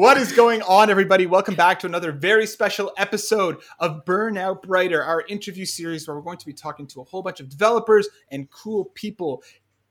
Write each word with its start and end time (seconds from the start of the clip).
What 0.00 0.16
is 0.16 0.32
going 0.32 0.62
on, 0.62 0.88
everybody? 0.88 1.26
Welcome 1.26 1.54
back 1.54 1.78
to 1.80 1.86
another 1.86 2.10
very 2.10 2.46
special 2.46 2.90
episode 2.96 3.58
of 3.80 4.02
Burnout 4.06 4.62
Brighter, 4.62 5.04
our 5.04 5.26
interview 5.28 5.66
series 5.66 6.08
where 6.08 6.16
we're 6.16 6.22
going 6.22 6.38
to 6.38 6.46
be 6.46 6.54
talking 6.54 6.86
to 6.86 7.02
a 7.02 7.04
whole 7.04 7.22
bunch 7.22 7.38
of 7.38 7.50
developers 7.50 8.08
and 8.30 8.50
cool 8.50 8.86
people. 8.94 9.42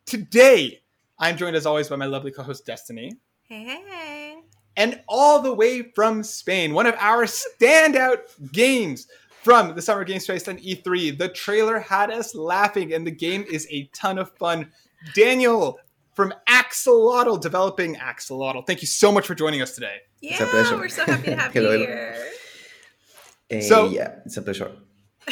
Today, 0.07 0.81
I'm 1.19 1.37
joined 1.37 1.55
as 1.55 1.67
always 1.67 1.89
by 1.89 1.95
my 1.95 2.07
lovely 2.07 2.31
co 2.31 2.41
host, 2.41 2.65
Destinee. 2.65 3.17
Hey, 3.43 3.63
hey, 3.63 3.83
hey. 3.87 4.39
And 4.75 4.99
all 5.07 5.43
the 5.43 5.53
way 5.53 5.91
from 5.93 6.23
Spain, 6.23 6.73
one 6.73 6.87
of 6.87 6.95
our 6.97 7.25
standout 7.25 8.51
games 8.51 9.05
from 9.43 9.75
the 9.75 9.81
Summer 9.83 10.03
Games 10.03 10.25
Fest 10.25 10.47
and 10.47 10.59
E3. 10.59 11.19
The 11.19 11.29
trailer 11.29 11.77
had 11.77 12.09
us 12.09 12.33
laughing, 12.33 12.95
and 12.95 13.05
the 13.05 13.11
game 13.11 13.45
is 13.47 13.67
a 13.69 13.87
ton 13.93 14.17
of 14.17 14.31
fun. 14.37 14.71
Daniel 15.13 15.77
from 16.19 16.33
AK-Xolotl, 16.49 17.39
developing 17.39 17.95
AK-Xolotl. 17.95 18.67
Thank 18.67 18.81
you 18.81 18.87
so 18.87 19.09
much 19.09 19.25
for 19.25 19.35
joining 19.35 19.61
us 19.61 19.73
today. 19.73 19.99
Yeah, 20.19 20.31
It's 20.33 20.41
a 20.41 20.45
pleasure. 20.47 20.75
we're 20.75 20.89
so 20.89 21.05
happy 21.05 21.23
to 21.27 21.35
have 21.37 21.55
you 21.55 21.69
here. 21.71 22.27
Eh, 23.49 23.61
So- 23.61 23.87
yeah, 23.87 24.15
it's 24.25 24.35
a 24.35 24.41
pleasure. 24.41 24.69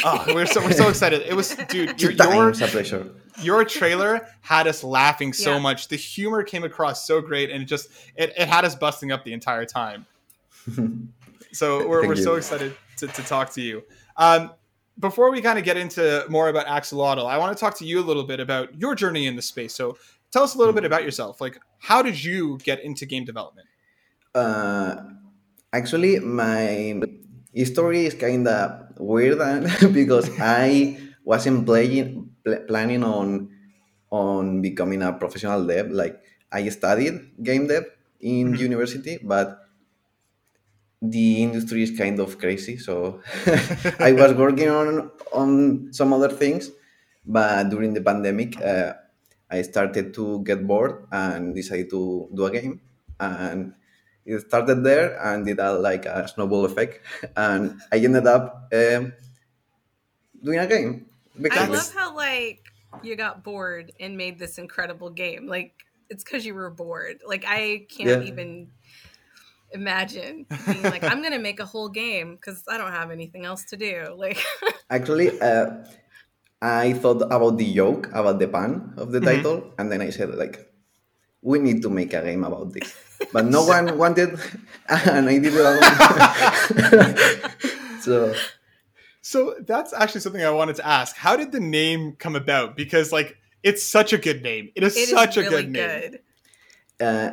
Oh, 0.05 0.23
we're 0.33 0.45
so 0.45 0.61
we're 0.61 0.71
so 0.71 0.87
excited. 0.87 1.23
It 1.23 1.33
was, 1.35 1.55
dude, 1.67 2.01
your 2.01 2.11
Two 2.11 2.17
times 2.17 2.59
your, 2.61 2.69
a 2.69 2.71
pleasure. 2.71 3.09
your 3.41 3.65
trailer 3.65 4.27
had 4.41 4.65
us 4.67 4.81
laughing 4.81 5.33
so 5.33 5.53
Yeah. 5.55 5.59
much. 5.59 5.89
The 5.89 5.97
humor 5.97 6.41
came 6.43 6.63
across 6.63 7.05
so 7.05 7.19
great, 7.19 7.49
and 7.51 7.61
it 7.63 7.65
just 7.65 7.89
it, 8.15 8.31
it 8.37 8.47
had 8.47 8.63
us 8.63 8.75
busting 8.75 9.11
up 9.11 9.25
the 9.25 9.33
entire 9.33 9.65
time. 9.65 10.05
So 11.53 11.87
we're, 11.87 12.01
Thank 12.01 12.15
we're 12.15 12.21
so 12.21 12.35
excited 12.35 12.75
to, 12.97 13.07
to 13.07 13.23
talk 13.23 13.51
to 13.53 13.61
you. 13.61 13.81
Um, 14.17 14.51
before 14.99 15.31
we 15.31 15.41
kind 15.41 15.57
of 15.57 15.65
get 15.65 15.75
into 15.77 16.25
more 16.29 16.49
about 16.49 16.65
AK-Xolotl, 16.67 17.25
I 17.25 17.37
want 17.37 17.55
to 17.55 17.59
talk 17.59 17.75
to 17.79 17.85
you 17.85 17.99
a 17.99 18.05
little 18.05 18.23
bit 18.25 18.39
about 18.39 18.79
your 18.79 18.93
journey 18.93 19.25
in 19.27 19.35
the 19.35 19.41
space. 19.41 19.73
So 19.73 19.97
tell 20.31 20.43
us 20.43 20.55
a 20.55 20.57
little 20.57 20.73
bit 20.73 20.85
about 20.85 21.03
yourself. 21.03 21.41
Like, 21.41 21.59
how 21.79 22.01
did 22.01 22.23
you 22.23 22.57
get 22.63 22.83
into 22.83 23.05
game 23.05 23.25
development? 23.25 23.67
Uh, 24.35 24.95
actually, 25.73 26.19
my 26.19 27.01
history 27.53 28.05
is 28.05 28.13
kind 28.13 28.47
of 28.47 28.97
weird 28.99 29.39
because 29.93 30.29
I 30.39 30.97
wasn't 31.23 31.65
playing, 31.65 32.29
pl- 32.43 32.63
planning 32.67 33.03
on 33.03 33.49
on 34.11 34.61
becoming 34.61 35.01
a 35.03 35.13
professional 35.13 35.65
dev. 35.65 35.91
Like 35.91 36.21
I 36.51 36.69
studied 36.69 37.43
game 37.43 37.67
dev 37.67 37.85
in 38.21 38.53
Mhm. 38.53 38.59
university, 38.59 39.19
but 39.21 39.67
the 41.01 41.43
industry 41.43 41.83
is 41.83 41.91
kind 41.97 42.19
of 42.19 42.37
crazy. 42.39 42.77
So 42.77 43.21
I 43.99 44.11
was 44.13 44.33
working 44.43 44.69
on 44.69 45.11
on 45.31 45.89
some 45.93 46.13
other 46.13 46.29
things, 46.29 46.71
but 47.25 47.69
during 47.69 47.93
the 47.93 48.01
pandemic, 48.01 48.59
uh, 48.61 48.93
I 49.49 49.61
started 49.61 50.13
to 50.15 50.43
get 50.43 50.65
bored 50.67 51.07
and 51.11 51.55
decided 51.55 51.89
to 51.91 52.29
do 52.33 52.45
a 52.45 52.51
game. 52.51 52.81
And 53.19 53.75
it 54.25 54.39
started 54.41 54.83
there 54.83 55.17
and 55.23 55.45
did 55.45 55.59
a, 55.59 55.73
like 55.79 56.05
a 56.05 56.27
snowball 56.27 56.65
effect, 56.65 56.99
and 57.35 57.81
I 57.91 57.97
ended 57.99 58.27
up 58.27 58.69
um, 58.73 59.13
doing 60.41 60.59
a 60.59 60.67
game. 60.67 61.05
I 61.49 61.61
love 61.61 61.91
how 61.93 62.15
like 62.15 62.65
you 63.01 63.15
got 63.15 63.43
bored 63.43 63.91
and 63.99 64.17
made 64.17 64.39
this 64.39 64.57
incredible 64.57 65.09
game. 65.09 65.47
Like 65.47 65.85
it's 66.09 66.23
because 66.23 66.45
you 66.45 66.53
were 66.53 66.69
bored. 66.69 67.21
Like 67.25 67.45
I 67.47 67.87
can't 67.89 68.19
Yeah. 68.19 68.21
even 68.21 68.71
imagine 69.71 70.47
being 70.67 70.87
like, 70.87 71.03
I'm 71.07 71.21
gonna 71.21 71.39
make 71.39 71.59
a 71.59 71.65
whole 71.65 71.89
game 71.89 72.35
because 72.35 72.63
I 72.67 72.77
don't 72.77 72.91
have 72.91 73.11
anything 73.11 73.45
else 73.45 73.65
to 73.65 73.77
do. 73.77 74.15
Like 74.17 74.43
Actually, 74.89 75.39
uh, 75.41 75.83
I 76.61 76.93
thought 76.93 77.21
about 77.21 77.57
the 77.57 77.69
joke, 77.73 78.09
about 78.13 78.39
the 78.39 78.47
pun 78.47 78.93
of 78.97 79.11
the 79.11 79.19
Mhm. 79.21 79.25
title, 79.25 79.73
and 79.77 79.91
then 79.91 80.01
I 80.01 80.09
said 80.09 80.33
like, 80.35 80.57
we 81.41 81.59
need 81.59 81.81
to 81.83 81.89
make 81.89 82.13
a 82.13 82.21
game 82.23 82.43
about 82.43 82.73
this. 82.73 82.95
But 83.33 83.45
no 83.45 83.63
one 83.75 83.97
wanted, 83.97 84.39
and 84.89 85.29
I 85.29 85.37
did 85.37 85.53
it 85.53 85.61
alone. 85.61 85.83
so 88.01 88.33
So 89.21 89.55
that's 89.67 89.91
actually 89.93 90.21
something 90.21 90.43
I 90.43 90.49
wanted 90.51 90.77
to 90.77 90.87
ask. 90.87 91.15
How 91.15 91.35
did 91.35 91.51
the 91.51 91.59
name 91.59 92.15
come 92.17 92.35
about? 92.35 92.75
Because 92.75 93.11
like 93.11 93.37
it's 93.63 93.83
such 93.83 94.13
a 94.13 94.17
good 94.17 94.41
name. 94.41 94.71
It 94.75 94.83
is 94.83 94.95
it 94.95 95.01
is 95.01 95.09
such 95.09 95.37
a 95.37 95.41
really 95.43 95.63
good 95.63 95.71
name. 95.73 96.01
good. 96.01 96.19
uh, 97.01 97.29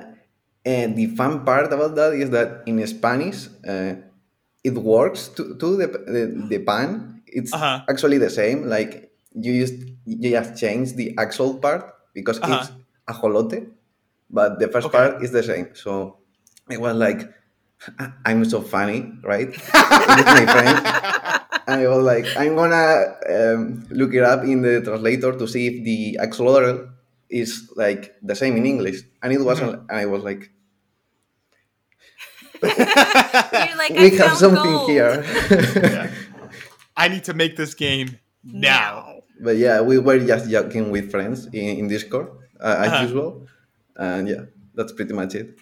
and 0.66 0.96
the 0.96 1.06
fun 1.14 1.44
part 1.44 1.72
about 1.72 1.94
that 1.96 2.14
is 2.14 2.30
that 2.30 2.62
in 2.66 2.84
Spanish, 2.86 3.46
uh, 3.68 3.94
it 4.64 4.74
works 4.74 5.28
to, 5.36 5.54
to 5.60 5.76
the, 5.76 5.86
the 5.86 6.22
the 6.48 6.58
pun. 6.64 7.22
It's 7.26 7.52
Uh-huh. 7.54 7.84
actually 7.88 8.18
the 8.18 8.30
same. 8.30 8.66
Like 8.66 9.10
you 9.34 9.60
just 9.66 9.74
you 10.06 10.30
just 10.30 10.56
change 10.56 10.94
the 10.94 11.14
axle 11.18 11.58
part 11.58 11.84
because 12.14 12.38
Uh-huh. 12.40 12.62
it's 12.62 12.70
ajolote, 13.10 13.68
but 14.30 14.58
the 14.58 14.68
first 14.68 14.86
Okay. 14.88 14.98
part 14.98 15.22
is 15.22 15.30
the 15.32 15.42
same. 15.42 15.74
So 15.74 16.18
it 16.70 16.80
was 16.80 16.96
like, 16.96 17.28
"I- 17.98 18.12
I'm 18.26 18.44
so 18.44 18.60
funny, 18.62 19.12
right? 19.22 19.48
With 20.18 20.26
my 20.38 20.46
friend. 20.46 20.78
And 21.66 21.80
I 21.80 21.88
was 21.88 22.04
like, 22.04 22.26
I'm 22.36 22.54
gonna 22.56 23.16
um, 23.32 23.86
look 23.90 24.12
it 24.14 24.22
up 24.22 24.44
in 24.44 24.60
the 24.62 24.82
translator 24.82 25.32
to 25.32 25.46
see 25.48 25.66
if 25.66 25.76
the 25.84 26.18
axolotl 26.20 26.90
is 27.30 27.72
like 27.74 28.14
the 28.22 28.34
same 28.36 28.56
in 28.56 28.66
English, 28.66 29.00
and 29.22 29.32
it 29.32 29.40
wasn't. 29.40 29.80
And 29.88 29.96
I 29.98 30.06
was 30.06 30.22
like, 30.22 30.50
like, 32.62 33.90
we 33.90 34.12
I 34.20 34.24
have 34.28 34.36
something 34.38 34.62
gold. 34.62 34.90
here. 34.90 35.24
Yeah. 35.76 36.10
I 36.96 37.08
need 37.08 37.24
to 37.24 37.34
make 37.34 37.56
this 37.56 37.74
game 37.74 38.18
now. 38.44 39.13
But 39.40 39.56
yeah, 39.56 39.80
we 39.80 39.98
were 39.98 40.18
just 40.18 40.50
joking 40.50 40.90
with 40.90 41.10
friends 41.10 41.46
in, 41.46 41.78
in 41.78 41.88
Discord 41.88 42.28
uh, 42.60 42.76
as 42.78 42.88
Uh-huh. 42.92 43.02
usual, 43.02 43.46
and 43.96 44.28
yeah, 44.28 44.42
that's 44.74 44.92
pretty 44.92 45.14
much 45.14 45.34
it. 45.34 45.58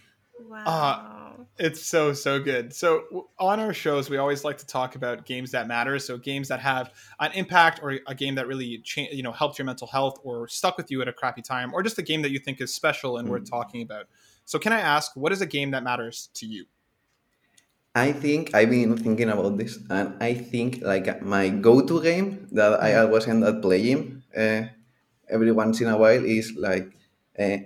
Wow. 0.49 1.47
It's 1.59 1.85
so 1.85 2.13
so 2.15 2.41
good. 2.41 2.73
So 2.75 3.29
on 3.39 3.61
our 3.61 3.75
shows, 3.75 4.09
we 4.09 4.17
always 4.17 4.43
like 4.43 4.59
to 4.59 4.67
talk 4.67 4.97
about 4.97 5.27
games 5.27 5.51
that 5.53 5.69
matter. 5.69 5.99
So 5.99 6.17
games 6.17 6.49
that 6.49 6.61
have 6.61 6.93
an 7.21 7.31
impact, 7.33 7.81
or 7.83 7.99
a 8.07 8.15
game 8.15 8.35
that 8.37 8.47
really 8.49 8.79
cha- 8.79 9.11
you 9.13 9.23
know 9.23 9.33
helped 9.33 9.59
your 9.59 9.67
mental 9.67 9.87
health, 9.87 10.19
or 10.25 10.49
stuck 10.49 10.77
with 10.77 10.91
you 10.91 11.03
at 11.03 11.09
a 11.09 11.13
crappy 11.13 11.43
time, 11.43 11.73
or 11.75 11.83
just 11.83 11.99
a 11.99 12.03
game 12.03 12.23
that 12.23 12.31
you 12.31 12.39
think 12.39 12.61
is 12.61 12.75
special 12.75 13.19
and 13.19 13.29
worth 13.29 13.49
talking 13.49 13.83
about. 13.83 14.07
So 14.45 14.59
can 14.59 14.73
I 14.73 14.81
ask, 14.81 15.15
what 15.15 15.31
is 15.31 15.41
a 15.41 15.47
game 15.47 15.71
that 15.73 15.83
matters 15.85 16.31
to 16.35 16.47
you? 16.47 16.65
I 17.95 18.13
think 18.13 18.55
I've 18.55 18.71
been 18.71 18.97
thinking 18.97 19.29
about 19.29 19.59
this, 19.59 19.79
and 19.91 20.15
I 20.23 20.33
think 20.33 20.81
like 20.81 21.21
my 21.21 21.51
go-to 21.51 22.01
game 22.03 22.49
that 22.53 22.81
I 22.83 22.97
always 22.97 23.29
end 23.29 23.45
up 23.45 23.61
playing 23.61 24.23
uh, 24.35 24.63
every 25.29 25.53
once 25.53 25.81
in 25.83 25.89
a 25.89 25.99
while 25.99 26.25
is 26.25 26.57
like 26.57 26.89
uh, 27.39 27.59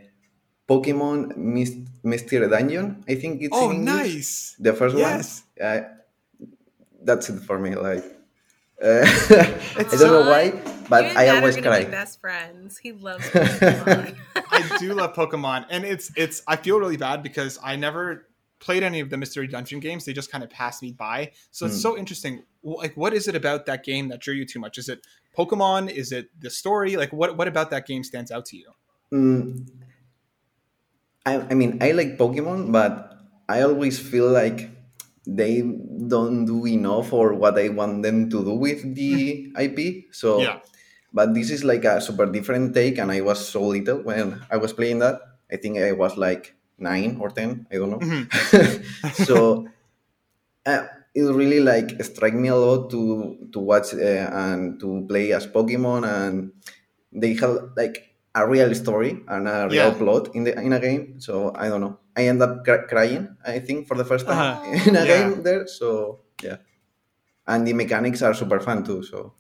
Pokemon 0.69 1.37
Myst- 1.37 1.87
Mystery 2.03 2.49
Dungeon. 2.49 3.05
I 3.09 3.15
think 3.15 3.41
it's 3.43 3.55
Oh, 3.55 3.71
in 3.71 3.85
nice. 3.85 4.57
The 4.59 4.73
first 4.75 4.97
Yes. 4.99 5.45
one. 5.59 5.69
Uh, 5.69 5.81
that's 7.05 7.31
it 7.31 7.41
for 7.47 7.59
me. 7.59 7.77
Like 7.77 8.03
uh, 8.83 9.07
I 9.79 9.85
don't 9.95 10.11
know 10.11 10.27
why, 10.29 10.51
but 10.91 11.05
you 11.05 11.11
and 11.11 11.19
I 11.19 11.25
Dad 11.27 11.37
always 11.39 11.57
are 11.57 11.61
gonna 11.61 11.77
cry. 11.77 11.85
Be 11.85 11.91
best 11.91 12.21
friends. 12.21 12.79
He 12.79 12.91
loves 12.91 13.25
Pokemon. 13.31 14.17
I 14.51 14.77
do 14.79 14.93
love 14.93 15.15
Pokemon, 15.15 15.67
and 15.71 15.85
it's 15.85 16.11
it's. 16.17 16.43
I 16.49 16.57
feel 16.57 16.81
really 16.81 16.97
bad 16.99 17.23
because 17.23 17.59
I 17.63 17.77
never 17.77 18.27
played 18.59 18.83
any 18.83 19.01
of 19.01 19.11
the 19.11 19.17
Mystery 19.17 19.47
Dungeon 19.47 19.81
games. 19.81 20.05
They 20.05 20.13
just 20.13 20.31
kind 20.33 20.43
of 20.43 20.51
passed 20.51 20.83
me 20.83 20.93
by. 20.93 21.33
So 21.51 21.67
it's 21.67 21.77
Mm. 21.79 21.83
so 21.83 21.99
interesting. 21.99 22.43
Like, 22.63 22.97
what 22.97 23.13
is 23.15 23.29
it 23.29 23.35
about 23.37 23.67
that 23.67 23.85
game 23.85 24.09
that 24.09 24.21
drew 24.21 24.35
you 24.35 24.47
too 24.47 24.59
much? 24.59 24.79
Is 24.79 24.89
it 24.89 25.07
Pokemon? 25.37 25.91
Is 25.91 26.11
it 26.13 26.31
the 26.41 26.51
story? 26.51 26.97
Like, 26.97 27.13
what 27.13 27.37
what 27.37 27.49
about 27.49 27.71
that 27.71 27.87
game 27.87 28.03
stands 28.03 28.31
out 28.31 28.47
to 28.47 28.57
you? 28.57 28.71
Mm, 29.13 29.69
I, 31.25 31.41
I 31.51 31.55
mean, 31.55 31.79
I 31.83 31.93
like 31.93 32.17
Pokemon, 32.19 32.73
but 32.73 33.19
I 33.49 33.63
always 33.63 33.99
feel 33.99 34.31
like 34.31 34.71
they 35.27 35.61
don't 35.63 36.47
do 36.47 36.67
enough 36.67 37.09
for 37.11 37.35
what 37.35 37.59
I 37.59 37.69
want 37.69 38.03
them 38.03 38.31
to 38.31 38.45
do 38.45 38.55
with 38.55 38.83
the 38.95 39.53
IP. 39.59 40.07
So, 40.15 40.41
Yeah. 40.41 40.61
but 41.13 41.35
this 41.35 41.51
is 41.51 41.63
like 41.65 41.85
a 41.85 42.01
super 42.01 42.27
different 42.27 42.75
take, 42.75 42.99
and 42.99 43.11
I 43.13 43.21
was 43.21 43.47
so 43.47 43.63
little 43.63 44.03
when 44.03 44.41
I 44.51 44.57
was 44.57 44.73
playing 44.73 45.01
that. 45.01 45.21
I 45.51 45.57
think 45.57 45.79
I 45.79 45.93
was 45.93 46.17
like 46.17 46.56
nine 46.79 47.19
or 47.21 47.31
ten. 47.31 47.67
I 47.73 47.77
don't 47.77 47.91
know. 47.91 47.99
Mhm. 47.99 48.29
so 49.27 49.67
uh, 50.67 50.87
it 51.15 51.23
really 51.23 51.61
like 51.61 52.03
strike 52.05 52.35
me 52.35 52.49
a 52.49 52.57
lot 52.57 52.91
to 52.91 53.37
to 53.53 53.59
watch 53.61 53.95
uh, 53.95 54.29
and 54.33 54.79
to 54.81 55.05
play 55.09 55.33
as 55.33 55.47
Pokemon, 55.47 56.05
and 56.07 56.53
they 57.13 57.35
have 57.35 57.71
like 57.77 58.15
a 58.35 58.47
real 58.47 58.75
story 58.75 59.17
and 59.29 59.49
a 59.49 59.69
real 59.71 59.89
Yeah. 59.91 59.95
plot 59.95 60.35
in 60.35 60.45
the 60.45 60.53
in 60.61 60.73
a 60.73 60.81
game. 60.81 61.21
So 61.21 61.53
I 61.57 61.69
don't 61.69 61.81
know. 61.81 61.99
I 62.17 62.29
end 62.29 62.43
up 62.43 62.65
cr- 62.65 62.87
crying. 62.89 63.37
I 63.45 63.61
think 63.61 63.89
for 63.89 63.97
the 63.97 64.05
first 64.05 64.27
time 64.27 64.37
Uh-huh. 64.39 64.89
in 64.91 64.97
a 64.97 65.05
Yeah. 65.05 65.31
game 65.31 65.43
there. 65.43 65.67
So 65.67 66.21
yeah, 66.43 66.57
and 67.47 67.67
the 67.67 67.73
mechanics 67.73 68.21
are 68.23 68.35
super 68.35 68.61
fun 68.61 68.85
too. 68.85 69.03
So 69.03 69.33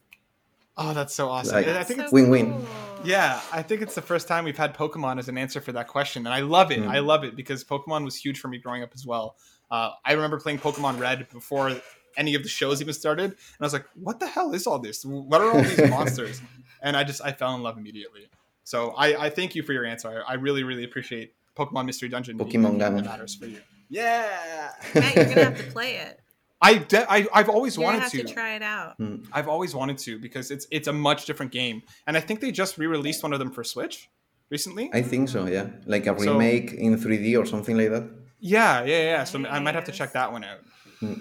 Oh, 0.78 0.92
that's 0.92 1.14
so 1.14 1.28
awesome. 1.28 1.56
Like- 1.56 1.68
I 1.68 1.84
think 1.84 2.00
So 2.00 2.04
it's 2.04 2.12
Win-win. 2.12 2.52
cool. 2.52 2.66
Yeah, 3.06 3.40
I 3.52 3.62
think 3.62 3.82
it's 3.82 3.94
the 3.94 4.02
first 4.02 4.28
time 4.28 4.44
we've 4.44 4.56
had 4.56 4.74
Pokemon 4.74 5.18
as 5.18 5.28
an 5.28 5.38
answer 5.38 5.60
for 5.60 5.72
that 5.72 5.88
question, 5.88 6.26
and 6.26 6.34
I 6.34 6.40
love 6.40 6.70
it. 6.70 6.80
Mm. 6.80 6.88
I 6.88 6.98
love 6.98 7.24
it 7.24 7.36
because 7.36 7.64
Pokemon 7.64 8.04
was 8.04 8.16
huge 8.16 8.38
for 8.38 8.48
me 8.48 8.58
growing 8.58 8.82
up 8.82 8.90
as 8.94 9.06
well. 9.06 9.36
Uh, 9.70 9.90
I 10.04 10.12
remember 10.12 10.38
playing 10.38 10.58
Pokemon 10.58 10.98
Red 10.98 11.28
before 11.30 11.72
any 12.16 12.34
of 12.34 12.42
the 12.42 12.48
shows 12.48 12.80
even 12.80 12.94
started, 12.94 13.24
and 13.24 13.36
I 13.60 13.64
was 13.64 13.72
like, 13.72 13.86
"What 13.94 14.20
the 14.20 14.26
hell 14.26 14.52
is 14.52 14.66
all 14.66 14.78
this? 14.78 15.04
What 15.04 15.40
are 15.40 15.50
all 15.50 15.62
these 15.62 15.90
monsters?" 15.90 16.40
And 16.82 16.96
I 16.96 17.04
just 17.04 17.20
I 17.24 17.32
fell 17.32 17.54
in 17.54 17.62
love 17.62 17.78
immediately. 17.78 18.28
So 18.64 18.90
I, 18.90 19.26
I 19.26 19.30
thank 19.30 19.54
you 19.54 19.62
for 19.62 19.72
your 19.72 19.84
answer. 19.84 20.24
I, 20.26 20.32
I 20.32 20.34
really 20.34 20.62
really 20.62 20.84
appreciate 20.84 21.34
Pokemon 21.56 21.86
Mystery 21.86 22.08
Dungeon. 22.08 22.38
Pokemon 22.38 22.46
a 22.46 22.50
game 22.50 22.78
that 22.78 23.04
matters 23.04 23.34
for 23.34 23.46
you. 23.46 23.60
Yeah. 23.88 24.72
Matt, 24.94 25.14
you're 25.14 25.24
gonna 25.26 25.44
have 25.44 25.58
to 25.58 25.70
play 25.70 25.96
it. 25.96 26.20
I, 26.66 26.78
de- 26.78 27.12
I 27.12 27.26
I've 27.32 27.48
always 27.48 27.76
You're 27.76 27.84
wanted 27.84 28.02
have 28.02 28.10
to. 28.12 28.22
to 28.24 28.34
try 28.38 28.54
it 28.54 28.62
out. 28.62 28.96
Hmm. 28.96 29.16
I've 29.32 29.48
always 29.48 29.74
wanted 29.74 29.98
to 29.98 30.18
because 30.18 30.50
it's 30.50 30.66
it's 30.70 30.88
a 30.88 30.92
much 30.92 31.26
different 31.26 31.52
game, 31.52 31.82
and 32.06 32.16
I 32.16 32.20
think 32.20 32.40
they 32.40 32.50
just 32.50 32.78
re-released 32.78 33.22
one 33.22 33.32
of 33.32 33.38
them 33.38 33.50
for 33.50 33.62
Switch 33.64 34.08
recently. 34.50 34.90
I 34.92 35.02
think 35.02 35.28
so. 35.28 35.46
Yeah, 35.46 35.68
like 35.86 36.06
a 36.06 36.18
So- 36.18 36.32
remake 36.32 36.72
in 36.72 36.96
3D 36.98 37.38
or 37.40 37.46
something 37.46 37.76
like 37.76 37.90
that. 37.90 38.04
Yeah, 38.40 38.84
yeah, 38.84 39.02
yeah. 39.12 39.24
So 39.24 39.44
I 39.46 39.58
might 39.60 39.74
have 39.74 39.84
to 39.84 39.92
check 39.92 40.12
that 40.12 40.32
one 40.32 40.44
out. 40.44 40.60
Hmm. 41.00 41.14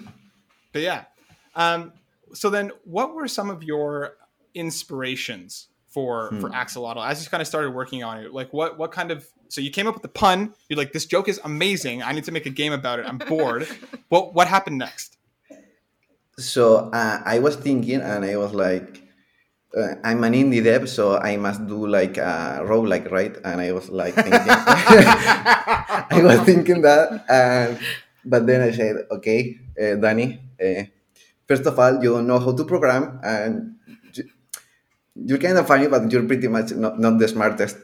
But 0.72 0.82
yeah. 0.82 1.04
Um, 1.54 1.92
so 2.34 2.50
then, 2.50 2.72
what 2.84 3.14
were 3.14 3.28
some 3.28 3.48
of 3.50 3.62
your 3.62 4.16
inspirations 4.54 5.68
for 5.88 6.28
hmm. 6.28 6.40
for 6.40 6.48
AK-Xolotl 6.48 7.06
as 7.06 7.24
you 7.24 7.30
kind 7.30 7.40
of 7.40 7.46
started 7.46 7.70
working 7.70 8.02
on 8.04 8.18
it? 8.18 8.32
Like, 8.32 8.52
what 8.52 8.78
what 8.78 8.92
kind 8.92 9.10
of 9.10 9.26
so 9.48 9.60
you 9.60 9.70
came 9.70 9.86
up 9.86 9.94
with 9.94 10.02
the 10.02 10.08
pun? 10.08 10.52
You're 10.68 10.76
like, 10.76 10.92
this 10.92 11.06
joke 11.06 11.28
is 11.28 11.40
amazing. 11.44 12.02
I 12.02 12.12
need 12.12 12.24
to 12.24 12.32
make 12.32 12.46
a 12.46 12.50
game 12.50 12.72
about 12.72 12.98
it. 12.98 13.06
I'm 13.06 13.18
bored. 13.18 13.66
what 14.08 14.34
what 14.34 14.48
happened 14.48 14.78
next? 14.78 15.15
So 16.38 16.92
uh, 16.92 17.22
I 17.24 17.38
was 17.40 17.56
thinking, 17.56 18.00
and 18.00 18.24
I 18.24 18.36
was 18.36 18.52
like, 18.52 19.02
uh, 19.76 19.96
I'm 20.04 20.24
an 20.24 20.34
indie 20.34 20.62
dev, 20.64 20.88
so 20.88 21.16
I 21.18 21.36
must 21.36 21.66
do 21.66 21.86
like 21.86 22.18
a 22.18 22.60
roguelike, 22.64 23.10
right? 23.10 23.36
And 23.44 23.60
I 23.60 23.72
was 23.72 23.88
like 23.90 24.14
thinking, 24.14 24.34
I 26.12 26.20
was 26.22 26.40
thinking 26.42 26.82
that, 26.82 27.24
and 27.28 27.78
but 28.24 28.46
then 28.46 28.60
I 28.62 28.72
said, 28.72 29.06
okay, 29.12 29.58
uh, 29.80 29.96
Danny, 29.96 30.40
uh, 30.60 30.84
first 31.48 31.66
of 31.66 31.78
all, 31.78 32.02
you 32.02 32.12
don't 32.14 32.26
know 32.26 32.38
how 32.40 32.52
to 32.52 32.64
program, 32.64 33.20
and 33.24 33.76
you- 34.14 34.30
you're 35.16 35.38
kind 35.38 35.58
of 35.58 35.66
funny, 35.66 35.88
but 35.88 36.10
you're 36.12 36.24
pretty 36.24 36.48
much 36.48 36.72
not, 36.72 36.98
not 37.00 37.18
the 37.18 37.28
smartest 37.28 37.78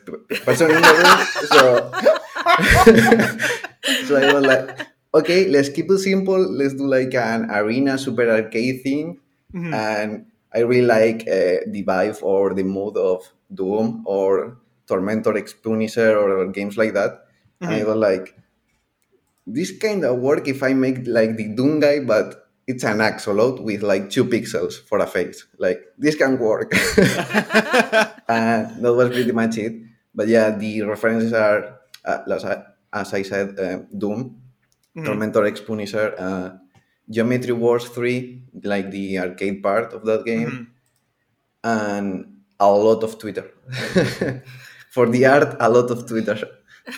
person 0.44 0.70
in 0.70 0.82
the 0.82 0.94
room. 1.00 1.20
So, 1.48 1.90
so 4.06 4.16
I 4.16 4.26
was 4.32 4.44
like, 4.44 4.87
okay, 5.14 5.48
let's 5.48 5.68
keep 5.68 5.90
it 5.90 5.98
simple. 5.98 6.38
Let's 6.38 6.74
do 6.74 6.86
like 6.86 7.14
an 7.14 7.50
arena 7.50 7.98
super 7.98 8.28
arcade 8.30 8.82
thing, 8.82 9.18
Mhm. 9.54 9.72
and 9.74 10.26
I 10.54 10.60
really 10.60 10.86
like 10.86 11.22
uh, 11.28 11.64
the 11.68 11.84
vibe 11.84 12.22
or 12.22 12.54
the 12.54 12.62
mood 12.64 12.96
of 12.96 13.22
Doom 13.52 14.02
or 14.06 14.58
Tormentor 14.86 15.36
X 15.36 15.52
Punisher 15.54 16.16
or 16.18 16.46
games 16.52 16.76
like 16.76 16.92
that. 16.94 17.24
And 17.60 17.70
I 17.74 17.84
was 17.84 17.96
like, 17.96 18.34
this 19.46 19.70
kind 19.78 20.04
of 20.04 20.18
work 20.18 20.48
if 20.48 20.62
I 20.62 20.72
make 20.74 21.06
like 21.06 21.36
the 21.36 21.48
Doom 21.54 21.80
guy, 21.80 22.00
but 22.00 22.48
it's 22.66 22.84
an 22.84 22.98
axolot 22.98 23.62
with 23.62 23.82
like 23.82 24.10
two 24.10 24.24
pixels 24.24 24.74
for 24.88 24.98
a 24.98 25.06
face. 25.06 25.46
Like 25.58 25.80
this 25.98 26.16
can 26.16 26.38
work. 26.38 26.72
and 28.28 28.82
that 28.84 28.92
was 28.94 29.08
pretty 29.10 29.32
much 29.32 29.58
it. 29.58 29.72
But 30.14 30.28
yeah, 30.28 30.50
the 30.56 30.82
references 30.82 31.32
are, 31.32 31.78
uh, 32.04 32.18
as, 32.30 32.44
I, 32.44 32.62
as 32.92 33.14
I 33.14 33.22
said, 33.22 33.58
uh, 33.58 33.78
Doom, 33.96 34.41
Mhm. 34.96 35.04
Tormentor 35.06 35.44
X 35.46 35.60
Punisher, 35.60 36.14
uh, 36.18 36.50
Geometry 37.10 37.52
Wars 37.52 37.88
3, 37.88 38.42
like 38.62 38.90
the 38.90 39.18
arcade 39.18 39.62
part 39.62 39.92
of 39.92 40.04
that 40.04 40.24
game, 40.24 40.50
Mhm. 40.50 40.66
and 41.64 42.36
a 42.60 42.70
lot 42.70 43.02
of 43.02 43.18
Twitter. 43.18 43.50
For 44.90 45.08
the 45.08 45.24
art, 45.26 45.56
a 45.58 45.68
lot 45.70 45.90
of 45.90 46.06
Twitter. 46.06 46.38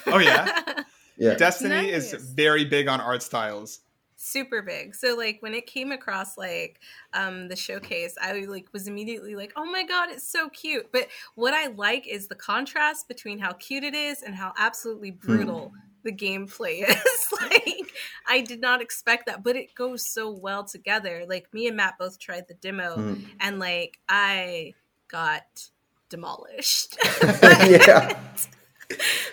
Oh 0.07 0.19
yeah, 0.19 0.83
Yeah. 1.17 1.35
Destinee 1.37 1.91
is 1.91 2.13
very 2.13 2.65
big 2.65 2.89
on 2.89 3.01
art 3.01 3.23
styles. 3.23 3.81
super 4.17 4.63
big 4.63 4.95
so 4.95 5.15
like 5.17 5.37
when 5.43 5.53
it 5.55 5.67
came 5.67 5.91
across 5.93 6.39
like 6.39 6.81
um 7.13 7.49
the 7.49 7.57
showcase 7.57 8.15
i 8.23 8.31
like 8.55 8.67
was 8.73 8.87
immediately 8.89 9.35
like 9.37 9.53
oh 9.57 9.67
my 9.67 9.83
god 9.85 10.09
it's 10.09 10.27
so 10.37 10.49
cute 10.49 10.87
but 10.93 11.09
what 11.35 11.53
i 11.53 11.67
like 11.87 12.07
is 12.07 12.29
the 12.29 12.35
contrast 12.51 13.07
between 13.07 13.39
how 13.39 13.53
cute 13.55 13.85
it 13.85 13.95
is 13.95 14.23
and 14.23 14.35
how 14.35 14.51
absolutely 14.57 15.11
brutal 15.11 15.73
the 16.05 16.13
gameplay 16.13 16.89
is 16.89 17.33
like 17.41 17.93
i 18.29 18.41
did 18.41 18.61
not 18.61 18.81
expect 18.81 19.27
that 19.27 19.43
but 19.43 19.57
it 19.57 19.75
goes 19.75 20.07
so 20.07 20.31
well 20.31 20.63
together 20.65 21.25
like 21.29 21.53
me 21.53 21.67
and 21.67 21.77
matt 21.77 21.95
both 21.99 22.19
tried 22.19 22.47
the 22.49 22.55
demo 22.55 22.97
Mm. 22.97 23.25
and 23.41 23.59
like 23.59 23.99
i 24.09 24.75
got 25.09 25.43
demolished 26.11 26.97
yeah. 27.43 28.17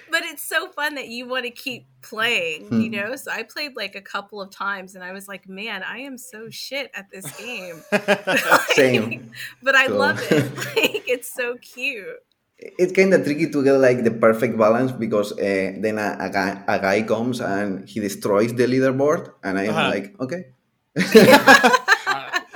but 0.09 0.23
it's 0.23 0.41
so 0.44 0.69
fun 0.69 0.95
that 0.95 1.07
you 1.09 1.27
want 1.27 1.44
to 1.45 1.51
keep 1.51 1.85
playing, 2.01 2.63
you 2.71 2.85
Hmm. 2.89 2.91
know? 3.09 3.15
So 3.17 3.31
I 3.31 3.44
played 3.44 3.75
like 3.75 3.95
a 3.95 4.01
couple 4.01 4.41
of 4.41 4.50
times 4.50 4.95
and 4.95 5.03
I 5.03 5.12
was 5.12 5.27
like, 5.27 5.47
man, 5.47 5.83
I 5.83 6.00
am 6.00 6.17
so 6.17 6.50
shit 6.50 6.89
at 6.95 7.09
this 7.12 7.29
game. 7.38 7.83
Same. 8.74 9.31
but 9.62 9.75
I 9.75 9.88
So- 9.88 9.97
love 9.97 10.19
it. 10.31 10.56
Like, 10.57 11.07
it's 11.07 11.31
so 11.31 11.57
cute. 11.57 12.24
It's 12.61 12.93
kind 12.93 13.13
of 13.13 13.23
tricky 13.23 13.49
to 13.49 13.63
get 13.63 13.73
like 13.73 14.03
the 14.03 14.11
perfect 14.11 14.57
balance 14.57 14.91
because 14.91 15.31
uh, 15.33 15.73
then 15.81 15.97
a, 15.97 16.15
a, 16.19 16.29
guy, 16.29 16.63
a 16.67 16.79
guy 16.79 17.01
comes 17.01 17.41
and 17.41 17.89
he 17.89 17.99
destroys 17.99 18.53
the 18.53 18.65
leaderboard, 18.67 19.33
and 19.43 19.57
I'm 19.57 19.69
Uh-huh. 19.69 19.89
like, 19.89 20.13
okay. 20.21 20.45
yeah, 21.15 21.79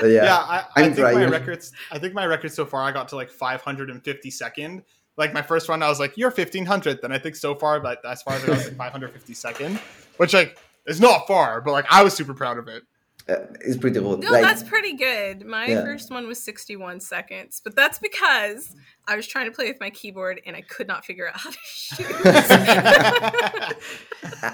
yeah. 0.03 0.35
I, 0.37 0.65
I 0.75 0.89
think 0.89 0.97
my 0.99 1.25
records. 1.25 1.71
I 1.91 1.97
think 1.99 2.13
my 2.13 2.25
record 2.25 2.51
so 2.51 2.65
far, 2.65 2.81
I 2.83 2.91
got 2.91 3.07
to 3.09 3.15
like 3.15 3.31
552nd. 3.31 4.83
Like 5.17 5.33
my 5.33 5.41
first 5.41 5.69
run, 5.69 5.81
I 5.81 5.87
was 5.89 5.99
like, 5.99 6.17
"You're 6.17 6.31
1500th," 6.31 7.03
and 7.03 7.13
I 7.13 7.17
think 7.17 7.35
so 7.37 7.55
far, 7.55 7.79
but 7.79 8.03
as 8.05 8.21
far 8.21 8.33
as 8.35 8.43
I 8.43 8.49
was 8.51 8.65
like 8.77 8.91
552nd, 8.91 9.77
which 10.17 10.33
like 10.33 10.57
is 10.85 10.99
not 10.99 11.25
far, 11.27 11.61
but 11.61 11.71
like 11.71 11.85
I 11.89 12.03
was 12.03 12.13
super 12.13 12.33
proud 12.33 12.57
of 12.57 12.67
it. 12.67 12.83
Uh, 13.27 13.37
it's 13.61 13.77
pretty 13.77 13.99
good. 13.99 14.19
No, 14.19 14.31
like, 14.31 14.43
that's 14.43 14.61
pretty 14.61 14.93
good. 14.93 15.45
My 15.45 15.65
Yeah. 15.67 15.81
first 15.83 16.11
one 16.11 16.27
was 16.27 16.43
61 16.43 16.99
seconds, 16.99 17.59
but 17.63 17.75
that's 17.75 17.97
because 17.97 18.75
I 19.07 19.15
was 19.15 19.25
trying 19.25 19.45
to 19.45 19.51
play 19.51 19.67
with 19.67 19.79
my 19.79 19.89
keyboard 19.89 20.41
and 20.45 20.55
I 20.55 20.61
could 20.61 20.87
not 20.87 21.05
figure 21.05 21.27
out 21.27 21.37
how 21.37 21.49
to 21.49 21.57
shoot. 21.65 22.05
I 22.23 23.73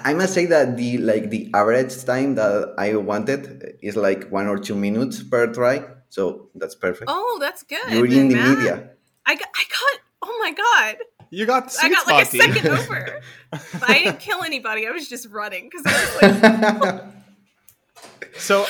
I 0.04 0.14
must 0.14 0.34
say 0.34 0.46
that 0.46 0.76
the 0.76 0.98
like 0.98 1.30
the 1.30 1.50
average 1.54 2.02
time 2.04 2.34
that 2.36 2.74
I 2.78 2.94
wanted 2.96 3.76
is 3.82 3.96
like 3.96 4.30
one 4.30 4.46
or 4.48 4.58
two 4.58 4.74
minutes 4.74 5.22
per 5.22 5.52
try, 5.52 5.84
so 6.08 6.48
that's 6.54 6.74
perfect. 6.74 7.06
oh, 7.08 7.38
that's 7.40 7.62
good. 7.62 7.90
You're 7.90 8.06
in 8.06 8.28
the 8.28 8.34
Matt. 8.36 8.56
media. 8.58 8.90
I 9.26 9.34
got, 9.36 9.48
I 9.54 9.64
got, 9.70 10.00
oh 10.22 10.36
my 10.40 10.52
God. 10.52 10.96
you 11.30 11.46
got 11.46 11.64
I 11.64 11.68
sweet 11.68 11.92
got 11.92 12.06
like 12.06 12.22
a 12.26 12.30
second 12.30 12.66
over. 12.68 13.20
But 13.50 13.88
I 13.90 13.98
didn't 13.98 14.18
kill 14.20 14.42
anybody. 14.42 14.86
I 14.86 14.90
was 14.90 15.08
just 15.08 15.28
running 15.28 15.70
because 15.70 15.84
I 15.86 15.92
was 15.92 16.82
like, 16.82 17.04
So 18.42 18.66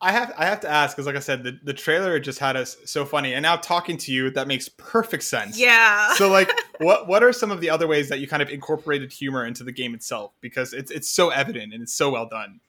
I 0.00 0.12
have 0.12 0.34
I 0.36 0.44
have 0.44 0.60
to 0.60 0.68
ask 0.68 0.94
because, 0.94 1.06
like 1.06 1.16
I 1.16 1.20
said, 1.20 1.44
the, 1.44 1.58
the 1.62 1.72
trailer 1.72 2.20
just 2.20 2.38
had 2.38 2.56
us 2.56 2.76
so 2.84 3.06
funny, 3.06 3.32
and 3.32 3.42
now 3.42 3.56
talking 3.56 3.96
to 3.98 4.12
you, 4.12 4.30
that 4.30 4.46
makes 4.46 4.68
perfect 4.68 5.22
sense. 5.22 5.58
yeah. 5.58 6.12
So, 6.14 6.30
like, 6.30 6.50
what 6.78 7.08
what 7.08 7.22
are 7.22 7.32
some 7.32 7.50
of 7.50 7.60
the 7.60 7.70
other 7.70 7.86
ways 7.86 8.10
that 8.10 8.20
you 8.20 8.28
kind 8.28 8.42
of 8.42 8.50
incorporated 8.50 9.10
humor 9.12 9.46
into 9.46 9.64
the 9.64 9.72
game 9.72 9.94
itself? 9.94 10.32
Because 10.42 10.74
it's 10.74 10.90
it's 10.90 11.08
so 11.08 11.30
evident 11.30 11.72
and 11.72 11.82
it's 11.82 11.94
so 11.94 12.10
well 12.10 12.28
done. 12.28 12.60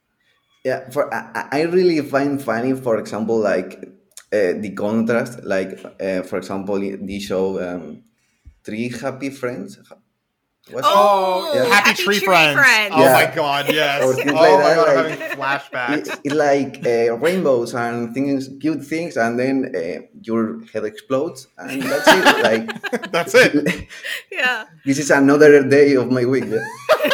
Yeah, 0.64 0.88
for 0.90 1.12
I, 1.12 1.30
I 1.34 1.58
I 1.58 1.62
really 1.62 2.00
find 2.00 2.42
funny, 2.42 2.72
for 2.72 2.98
example, 2.98 3.38
like 3.38 3.84
uh, 4.32 4.52
the 4.64 4.72
contrast. 4.74 5.44
Like, 5.44 5.78
uh, 6.00 6.22
for 6.22 6.38
example, 6.38 6.78
the 6.78 7.20
show 7.20 7.62
um, 7.62 8.02
Three 8.64 8.88
Happy 8.88 9.28
Friends. 9.28 9.78
What's 10.70 10.86
Oh, 10.90 11.52
happy, 11.54 11.70
Happy 11.90 12.02
tree, 12.02 12.18
Tree 12.18 12.26
friends. 12.26 12.58
Friends. 12.58 12.92
Oh 12.96 13.00
Yeah. 13.04 13.12
my 13.12 13.26
god, 13.34 13.62
yes. 13.72 14.02
Oh 14.02 14.12
things 14.12 14.32
my 14.32 14.40
like 14.50 14.58
that, 14.64 14.76
god, 14.76 14.88
I'm 14.88 14.96
like- 14.96 15.18
having 15.18 15.38
flashbacks. 15.38 15.98
It's, 15.98 16.10
it's 16.24 16.34
like 16.34 16.74
uh, 16.84 17.14
rainbows 17.18 17.74
and 17.74 18.12
things, 18.12 18.50
cute 18.60 18.82
things, 18.82 19.16
and 19.16 19.38
then 19.38 19.70
uh, 19.70 20.02
your 20.22 20.64
head 20.72 20.84
explodes, 20.84 21.46
and 21.58 21.82
that's 21.82 22.08
it. 22.08 22.24
Like, 22.42 22.66
That's 23.12 23.34
it. 23.34 23.86
yeah. 24.32 24.64
this 24.84 24.98
is 24.98 25.10
another 25.10 25.62
day 25.68 25.94
of 25.94 26.10
my 26.10 26.24
week, 26.24 26.44
yeah? 26.46 26.66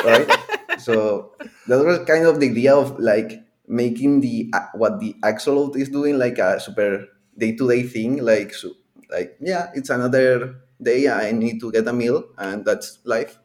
right? 0.05 0.29
So 0.81 1.37
that 1.69 1.79
was 1.85 2.01
kind 2.09 2.25
of 2.27 2.41
the 2.41 2.49
idea 2.51 2.75
of 2.75 2.99
like 2.99 3.45
making 3.69 4.21
the 4.21 4.51
uh, 4.53 4.67
what 4.75 4.99
the 4.99 5.15
axolot 5.23 5.77
is 5.77 5.91
doing 5.91 6.19
like 6.19 6.39
a 6.39 6.59
super 6.59 7.07
day 7.39 7.55
to 7.55 7.69
day 7.69 7.83
thing. 7.85 8.17
Like, 8.25 8.53
so, 8.55 8.73
like 9.11 9.37
yeah, 9.41 9.71
it's 9.75 9.91
another 9.91 10.57
day. 10.83 11.09
I 11.09 11.33
need 11.33 11.61
to 11.61 11.73
get 11.73 11.89
a 11.89 11.93
meal, 11.93 12.25
and 12.39 12.65
that's 12.65 12.99
life. 13.05 13.39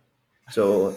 So 0.49 0.95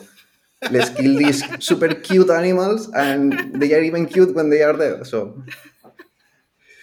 let's 0.70 0.90
kill 0.90 1.16
these 1.16 1.42
super 1.64 1.94
cute 1.94 2.30
animals, 2.30 2.90
and 2.94 3.60
they 3.60 3.74
are 3.74 3.82
even 3.82 4.06
cute 4.06 4.34
when 4.34 4.50
they 4.50 4.62
are 4.62 4.76
dead. 4.76 5.06
So 5.06 5.42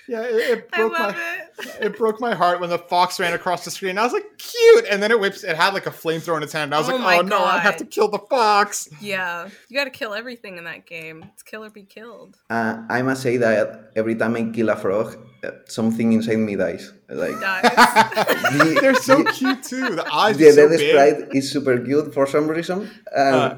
Yeah, 0.07 0.21
it, 0.23 0.35
it 0.59 0.69
I 0.73 0.77
broke 0.77 0.93
love 0.93 1.15
my 1.15 1.37
it. 1.59 1.77
it 1.81 1.97
broke 1.97 2.21
my 2.21 2.33
heart 2.33 2.61
when 2.61 2.69
the 2.69 2.77
fox 2.77 3.19
ran 3.19 3.33
across 3.33 3.65
the 3.65 3.71
screen. 3.71 3.97
I 3.97 4.03
was 4.03 4.13
like, 4.13 4.37
cute, 4.37 4.85
and 4.89 5.03
then 5.03 5.11
it 5.11 5.19
whips. 5.19 5.43
It 5.43 5.55
had 5.57 5.73
like 5.73 5.85
a 5.85 5.91
flamethrower 5.91 6.37
in 6.37 6.43
its 6.43 6.53
hand. 6.53 6.69
And 6.69 6.75
I 6.75 6.79
was 6.79 6.87
Oh 6.89 6.93
like, 6.95 7.01
my 7.01 7.17
oh 7.17 7.21
no, 7.21 7.43
I 7.43 7.57
have 7.59 7.75
to 7.77 7.85
kill 7.85 8.07
the 8.07 8.19
fox. 8.19 8.87
Yeah. 9.01 9.49
You 9.67 9.75
got 9.77 9.83
to 9.83 9.89
kill 9.89 10.13
everything 10.13 10.57
in 10.57 10.63
that 10.63 10.85
game. 10.85 11.25
It's 11.33 11.43
kill 11.43 11.63
or 11.63 11.69
be 11.69 11.83
killed. 11.83 12.37
uh, 12.49 12.83
I 12.89 13.01
must 13.01 13.21
say 13.21 13.37
that 13.37 13.91
every 13.95 14.15
time 14.15 14.35
I 14.35 14.43
kill 14.43 14.69
a 14.69 14.75
frog, 14.77 15.17
uh, 15.43 15.51
something 15.67 16.13
inside 16.13 16.37
me 16.37 16.55
dies. 16.55 16.93
Like 17.09 17.39
Dies. 17.39 17.61
the, 17.63 18.77
They're 18.81 18.95
so 18.95 19.23
the- 19.23 19.31
cute 19.31 19.63
too. 19.63 19.95
The 19.95 20.05
eyes 20.13 20.37
the 20.37 20.47
are 20.47 20.51
so 20.53 20.69
dead 20.69 20.79
sprite 20.79 21.35
is 21.35 21.51
super 21.51 21.77
cute 21.79 22.13
for 22.13 22.25
some 22.27 22.47
reason, 22.47 22.89
and 23.15 23.35
Uh. 23.35 23.55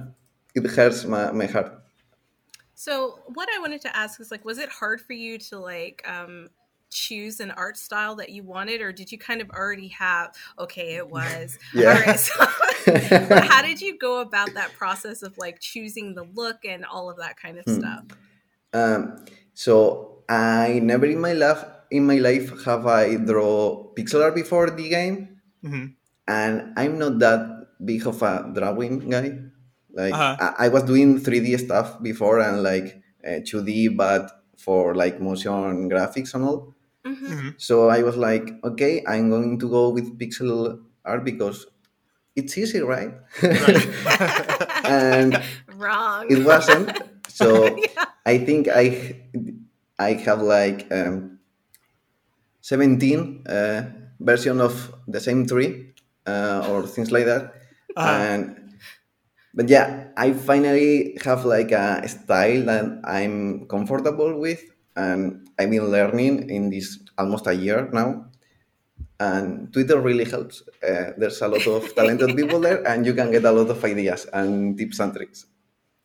it 0.55 0.65
hurts 0.71 1.05
my, 1.05 1.31
my 1.31 1.45
heart. 1.45 1.75
So 2.79 3.19
what 3.33 3.49
I 3.53 3.59
wanted 3.59 3.81
to 3.81 3.91
ask 3.93 4.21
is 4.21 4.31
like, 4.31 4.45
was 4.45 4.57
it 4.57 4.69
hard 4.69 5.01
for 5.01 5.11
you 5.11 5.37
to 5.51 5.59
like 5.59 6.01
um 6.07 6.47
choose 6.89 7.41
an 7.41 7.51
art 7.51 7.75
style 7.77 8.15
that 8.15 8.29
you 8.29 8.41
wanted, 8.41 8.79
or 8.79 8.93
did 8.93 9.11
you 9.11 9.17
kind 9.19 9.41
of 9.41 9.49
already 9.49 9.89
have? 9.89 10.33
Okay, 10.57 10.95
it 10.95 11.07
was. 11.17 11.57
Yeah. 11.73 11.89
All 11.93 11.99
right. 11.99 12.17
So, 12.17 12.39
how 13.51 13.61
did 13.61 13.81
you 13.81 13.99
go 13.99 14.21
about 14.21 14.53
that 14.53 14.71
process 14.75 15.23
of 15.23 15.37
like 15.37 15.59
choosing 15.59 16.15
the 16.15 16.23
look 16.23 16.63
and 16.63 16.85
all 16.85 17.09
of 17.11 17.17
that 17.17 17.35
kind 17.35 17.59
of 17.59 17.65
Hmm. 17.65 17.79
stuff? 17.79 18.03
Um, 18.71 19.25
so 19.53 20.23
I 20.29 20.79
never 20.81 21.05
in 21.05 21.19
my 21.19 21.33
life 21.33 21.65
in 21.91 22.07
my 22.07 22.19
life 22.19 22.63
have 22.63 22.85
I 22.87 23.15
draw 23.17 23.91
pixel 23.93 24.23
art 24.23 24.35
before 24.35 24.69
the 24.69 24.87
game, 24.87 25.41
Mhm. 25.65 25.95
and 26.27 26.73
I'm 26.79 26.97
not 26.97 27.19
that 27.19 27.41
big 27.83 28.07
of 28.07 28.21
a 28.23 28.49
drawing 28.55 28.99
guy. 29.09 29.27
Like 29.99 30.13
Uh-huh. 30.13 30.35
I, 30.59 30.65
I 30.65 30.67
was 30.69 30.83
doing 30.83 31.19
3D 31.19 31.57
stuff 31.57 32.01
before 32.01 32.39
and 32.39 32.63
like 32.63 33.01
uh, 33.27 33.39
2D, 33.47 33.89
but 33.89 34.31
for 34.57 34.95
like 34.95 35.19
motion 35.21 35.89
graphics 35.91 36.33
and 36.35 36.43
all. 36.47 36.75
hmm 37.05 37.15
Mhm. 37.33 37.49
So 37.57 37.89
I 37.89 38.03
was 38.03 38.15
like, 38.17 38.45
okay, 38.63 39.03
I'm 39.07 39.29
going 39.29 39.59
to 39.59 39.67
go 39.69 39.89
with 39.89 40.17
pixel 40.19 40.79
art 41.05 41.23
because 41.23 41.65
it's 42.35 42.57
easy, 42.57 42.81
right? 42.81 43.13
and 44.85 45.41
Wrong. 45.81 46.25
it 46.29 46.39
wasn't. 46.45 46.91
So 47.27 47.77
yeah. 47.95 48.05
I 48.25 48.37
think 48.39 48.67
I 48.71 49.15
I 49.99 50.13
have 50.27 50.41
like 50.41 50.87
um, 50.91 51.39
17 52.61 53.43
uh, 53.47 53.81
version 54.19 54.61
of 54.61 54.93
the 55.07 55.19
same 55.19 55.45
tree 55.45 55.93
uh, 56.27 56.67
or 56.69 56.85
things 56.87 57.11
like 57.11 57.25
that. 57.25 57.53
Uh-huh. 57.95 58.09
And 58.09 58.58
but 59.53 59.69
yeah, 59.69 60.07
I 60.17 60.33
finally 60.33 61.17
have 61.25 61.45
like 61.45 61.71
a 61.71 62.07
style 62.07 62.63
that 62.65 63.01
I'm 63.03 63.67
comfortable 63.67 64.39
with, 64.39 64.61
and 64.95 65.49
I've 65.57 65.69
been 65.69 65.89
learning 65.89 66.49
in 66.49 66.69
this 66.69 66.99
almost 67.17 67.47
a 67.47 67.53
year 67.53 67.89
now. 67.91 68.25
And 69.19 69.71
Twitter 69.73 69.99
really 69.99 70.23
helps. 70.23 70.63
Uh, 70.81 71.11
there's 71.17 71.41
a 71.41 71.47
lot 71.47 71.67
of 71.67 71.93
talented 71.93 72.35
people 72.37 72.59
there, 72.61 72.87
and 72.87 73.05
you 73.05 73.13
can 73.13 73.31
get 73.31 73.43
a 73.43 73.51
lot 73.51 73.69
of 73.69 73.83
ideas 73.83 74.25
and 74.31 74.77
tips 74.77 74.99
and 74.99 75.13
tricks. 75.13 75.45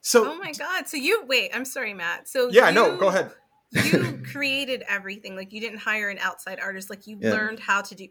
So 0.01 0.27
Oh 0.27 0.37
my 0.37 0.53
god. 0.53 0.89
So 0.89 0.97
you 0.97 1.25
wait, 1.27 1.51
I'm 1.55 1.65
sorry, 1.65 1.95
Matt. 1.95 2.29
So 2.29 2.51
yeah, 2.51 2.69
you, 2.69 2.75
no, 2.75 2.97
go 2.97 3.09
ahead. 3.09 3.31
You 3.71 4.21
created 4.33 4.83
everything. 4.89 5.37
Like 5.37 5.53
you 5.53 5.61
didn't 5.61 5.79
hire 5.79 6.11
an 6.11 6.19
outside 6.19 6.59
artist. 6.61 6.91
Like 6.91 7.07
you 7.07 7.19
Yeah. 7.21 7.31
learned 7.33 7.61
how 7.61 7.83
to 7.83 7.95
do 7.95 8.09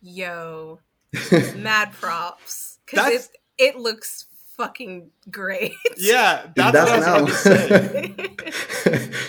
yo 0.00 0.80
mad 1.56 1.92
props. 1.92 2.78
Cuz 2.86 2.98
it 3.06 3.28
it 3.58 3.76
looks 3.76 4.26
fucking 4.56 5.10
great. 5.30 5.72
Yeah, 5.96 6.46
that's 6.56 6.72
does 6.72 6.88
what 6.90 7.02
I 7.08 7.20
was 7.22 7.44
now. 7.46 7.66
going 7.66 8.16
to 8.16 8.52
say. 8.52 9.10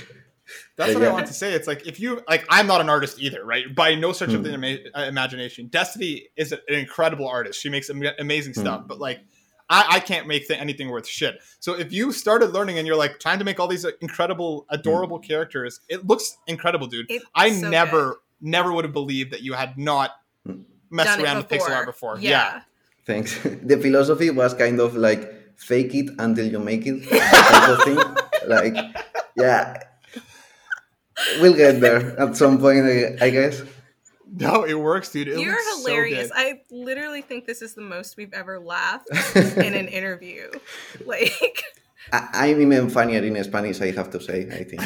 That's 0.76 0.90
Yeah, 0.92 0.94
what 1.00 1.04
I 1.04 1.08
yeah. 1.08 1.14
want 1.14 1.26
to 1.28 1.34
say. 1.34 1.54
It's 1.54 1.66
like 1.68 1.88
if 1.88 2.00
you 2.00 2.22
like, 2.30 2.46
I'm 2.50 2.68
not 2.68 2.82
an 2.82 2.90
artist 2.90 3.20
either, 3.20 3.44
right? 3.44 3.74
By 3.74 3.96
no 3.96 4.12
stretch 4.14 4.34
of 4.34 4.44
the 4.44 4.50
Hmm. 4.56 4.64
ima- 4.64 4.78
uh, 4.96 5.02
imagination. 5.06 5.68
Destinee 5.70 6.28
is 6.36 6.52
an 6.52 6.60
incredible 6.70 7.28
artist. 7.28 7.60
She 7.60 7.68
makes 7.70 7.90
am- 7.90 8.04
amazing 8.20 8.54
Hmm. 8.54 8.60
stuff, 8.62 8.84
but 8.88 9.00
like, 9.00 9.22
I, 9.72 9.86
I 9.96 10.00
can't 10.00 10.28
make 10.28 10.48
th- 10.48 10.60
anything 10.60 10.90
worth 10.90 11.08
shit. 11.08 11.40
So 11.60 11.74
if 11.74 11.92
you 11.92 12.12
started 12.12 12.52
learning 12.54 12.78
and 12.78 12.86
you're 12.86 12.96
like 12.96 13.20
trying 13.20 13.40
to 13.40 13.44
make 13.46 13.60
all 13.60 13.68
these 13.68 13.86
uh, 13.86 13.92
incredible, 14.02 14.68
adorable 14.70 15.18
characters, 15.18 15.80
it 15.90 16.06
looks 16.06 16.38
incredible, 16.46 16.86
dude. 16.86 17.08
It's 17.10 17.26
I 17.34 17.52
so 17.54 17.70
never, 17.72 18.06
good. 18.10 18.16
never 18.42 18.72
would 18.72 18.86
have 18.86 18.94
believed 18.94 19.32
that 19.34 19.42
you 19.42 19.54
had 19.54 19.80
not 19.80 20.12
Hmm. 20.46 20.62
messed 20.92 21.18
Done 21.18 21.26
around 21.26 21.38
with 21.38 21.48
pixel 21.50 21.72
art 21.76 21.88
before. 21.88 22.20
Yeah. 22.20 22.30
Yeah. 22.30 22.62
Thanks. 23.08 23.40
The 23.64 23.78
philosophy 23.78 24.30
was 24.30 24.54
kind 24.54 24.80
of 24.80 24.96
like 24.96 25.56
fake 25.58 25.96
it 25.96 26.12
until 26.20 26.46
you 26.46 26.60
make 26.60 26.86
it 26.86 27.08
type 27.10 27.70
of 27.70 27.84
thing. 27.84 28.00
Like, 28.48 28.78
yeah, 29.36 29.76
we'll 31.42 31.54
get 31.54 31.82
there 31.82 32.18
at 32.18 32.38
some 32.38 32.60
point, 32.60 32.86
I, 32.86 33.18
I 33.20 33.30
guess. 33.30 33.62
No, 34.32 34.64
it 34.64 34.76
works, 34.76 35.12
dude. 35.12 35.28
It 35.28 35.40
You're 35.40 35.52
looks 35.52 35.84
so 35.84 35.90
hilarious. 35.90 36.32
I 36.34 36.62
literally 36.72 37.22
think 37.22 37.46
this 37.46 37.62
is 37.62 37.74
the 37.74 37.82
most 37.82 38.16
we've 38.16 38.34
ever 38.34 38.58
laughed 38.58 39.10
in 39.58 39.74
an 39.74 39.90
interview. 39.90 40.50
Like 41.06 41.62
I, 42.14 42.30
I'm 42.34 42.62
even 42.62 42.90
funnier 42.90 43.22
in 43.22 43.44
Spanish, 43.44 43.82
I 43.82 43.92
have 43.92 44.12
to 44.12 44.22
say, 44.22 44.48
I 44.48 44.64
think. 44.64 44.82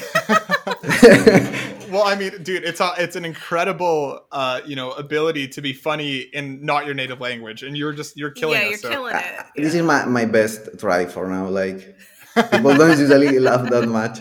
Well, 1.92 2.04
I 2.04 2.16
mean, 2.16 2.42
dude, 2.44 2.64
it's 2.64 2.80
a, 2.80 2.92
it's 2.98 3.16
an 3.16 3.26
incredible, 3.26 4.26
uh, 4.32 4.62
you 4.66 4.76
know, 4.76 4.92
ability 4.92 5.48
to 5.50 5.62
be 5.62 5.74
funny 5.74 6.20
in 6.20 6.66
not 6.66 6.86
your 6.86 6.94
native 6.96 7.20
language, 7.22 7.64
and 7.64 7.78
you're 7.78 7.94
just 7.94 8.18
you're 8.18 8.32
killing 8.32 8.58
it. 8.58 8.62
yeah, 8.62 8.66
us. 8.76 8.84
you're 8.84 8.92
so- 8.92 8.98
killing 8.98 9.16
it. 9.16 9.40
Uh, 9.40 9.44
This 9.56 9.74
is 9.76 9.84
my, 9.84 10.06
my 10.06 10.26
best 10.26 10.80
try 10.80 11.06
for 11.06 11.28
now. 11.28 11.48
Like, 11.48 11.96
people 12.52 12.76
don't 12.76 12.98
usually 12.98 13.40
laugh 13.40 13.70
that 13.70 13.88
much. 13.88 14.20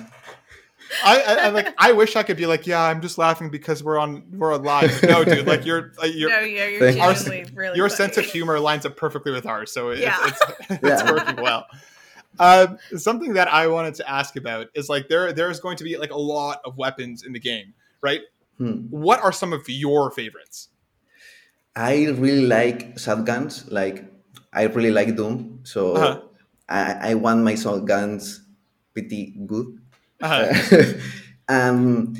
I, 1.05 1.21
I, 1.23 1.47
I'm 1.47 1.55
like, 1.55 1.73
I 1.79 1.93
wish 1.93 2.17
I 2.17 2.25
could 2.25 2.37
be 2.37 2.47
like, 2.47 2.67
yeah, 2.67 2.83
I'm 2.83 3.00
just 3.00 3.17
laughing 3.17 3.49
because 3.49 3.85
we're 3.85 3.97
on 3.99 4.25
we're 4.33 4.50
alive. 4.50 4.91
No, 5.05 5.23
dude, 5.25 5.47
like 5.47 5.65
you're, 5.65 5.93
uh, 6.03 6.07
you're 6.07 6.31
no, 6.31 6.41
yeah, 6.41 6.67
you're 6.67 6.81
Thank- 6.81 7.00
Our- 7.00 7.45
really 7.55 7.77
your 7.77 7.89
funny. 7.89 7.97
sense 7.97 8.17
of 8.17 8.25
humor 8.25 8.59
lines 8.59 8.85
up 8.85 8.97
perfectly 8.97 9.31
with 9.31 9.47
ours, 9.47 9.71
so 9.71 9.91
it's 9.91 10.00
Yeah. 10.00 10.17
it's, 10.27 10.41
it's 10.71 10.83
Yeah. 10.83 11.12
working 11.12 11.37
well. 11.43 11.65
Um, 12.38 12.78
something 12.96 13.34
that 13.34 13.49
I 13.52 13.66
wanted 13.66 13.94
to 13.96 14.08
ask 14.08 14.37
about 14.37 14.68
is 14.75 14.88
like 14.88 15.08
there 15.08 15.32
there 15.32 15.50
is 15.50 15.60
going 15.60 15.76
to 15.76 15.84
be 15.84 15.96
like 15.99 16.10
a 16.12 16.18
lot 16.18 16.60
of 16.64 16.76
weapons 16.76 17.25
in 17.25 17.32
the 17.32 17.40
game, 17.40 17.75
right? 18.00 18.20
Hmm. 18.58 18.87
What 18.90 19.20
are 19.22 19.32
some 19.32 19.52
of 19.52 19.68
your 19.68 20.10
favorites? 20.10 20.68
I 21.76 22.06
really 22.18 22.46
like 22.46 22.99
shotguns. 22.99 23.70
Like, 23.70 24.04
I 24.52 24.64
really 24.66 24.90
like 24.90 25.16
Doom. 25.16 25.60
So, 25.64 25.94
Uh-huh. 25.96 26.20
I, 26.68 27.10
I 27.10 27.14
want 27.14 27.42
my 27.42 27.54
shotguns 27.54 28.42
pretty 28.92 29.34
good. 29.46 29.78
Uh, 30.20 30.52
um, 31.49 32.14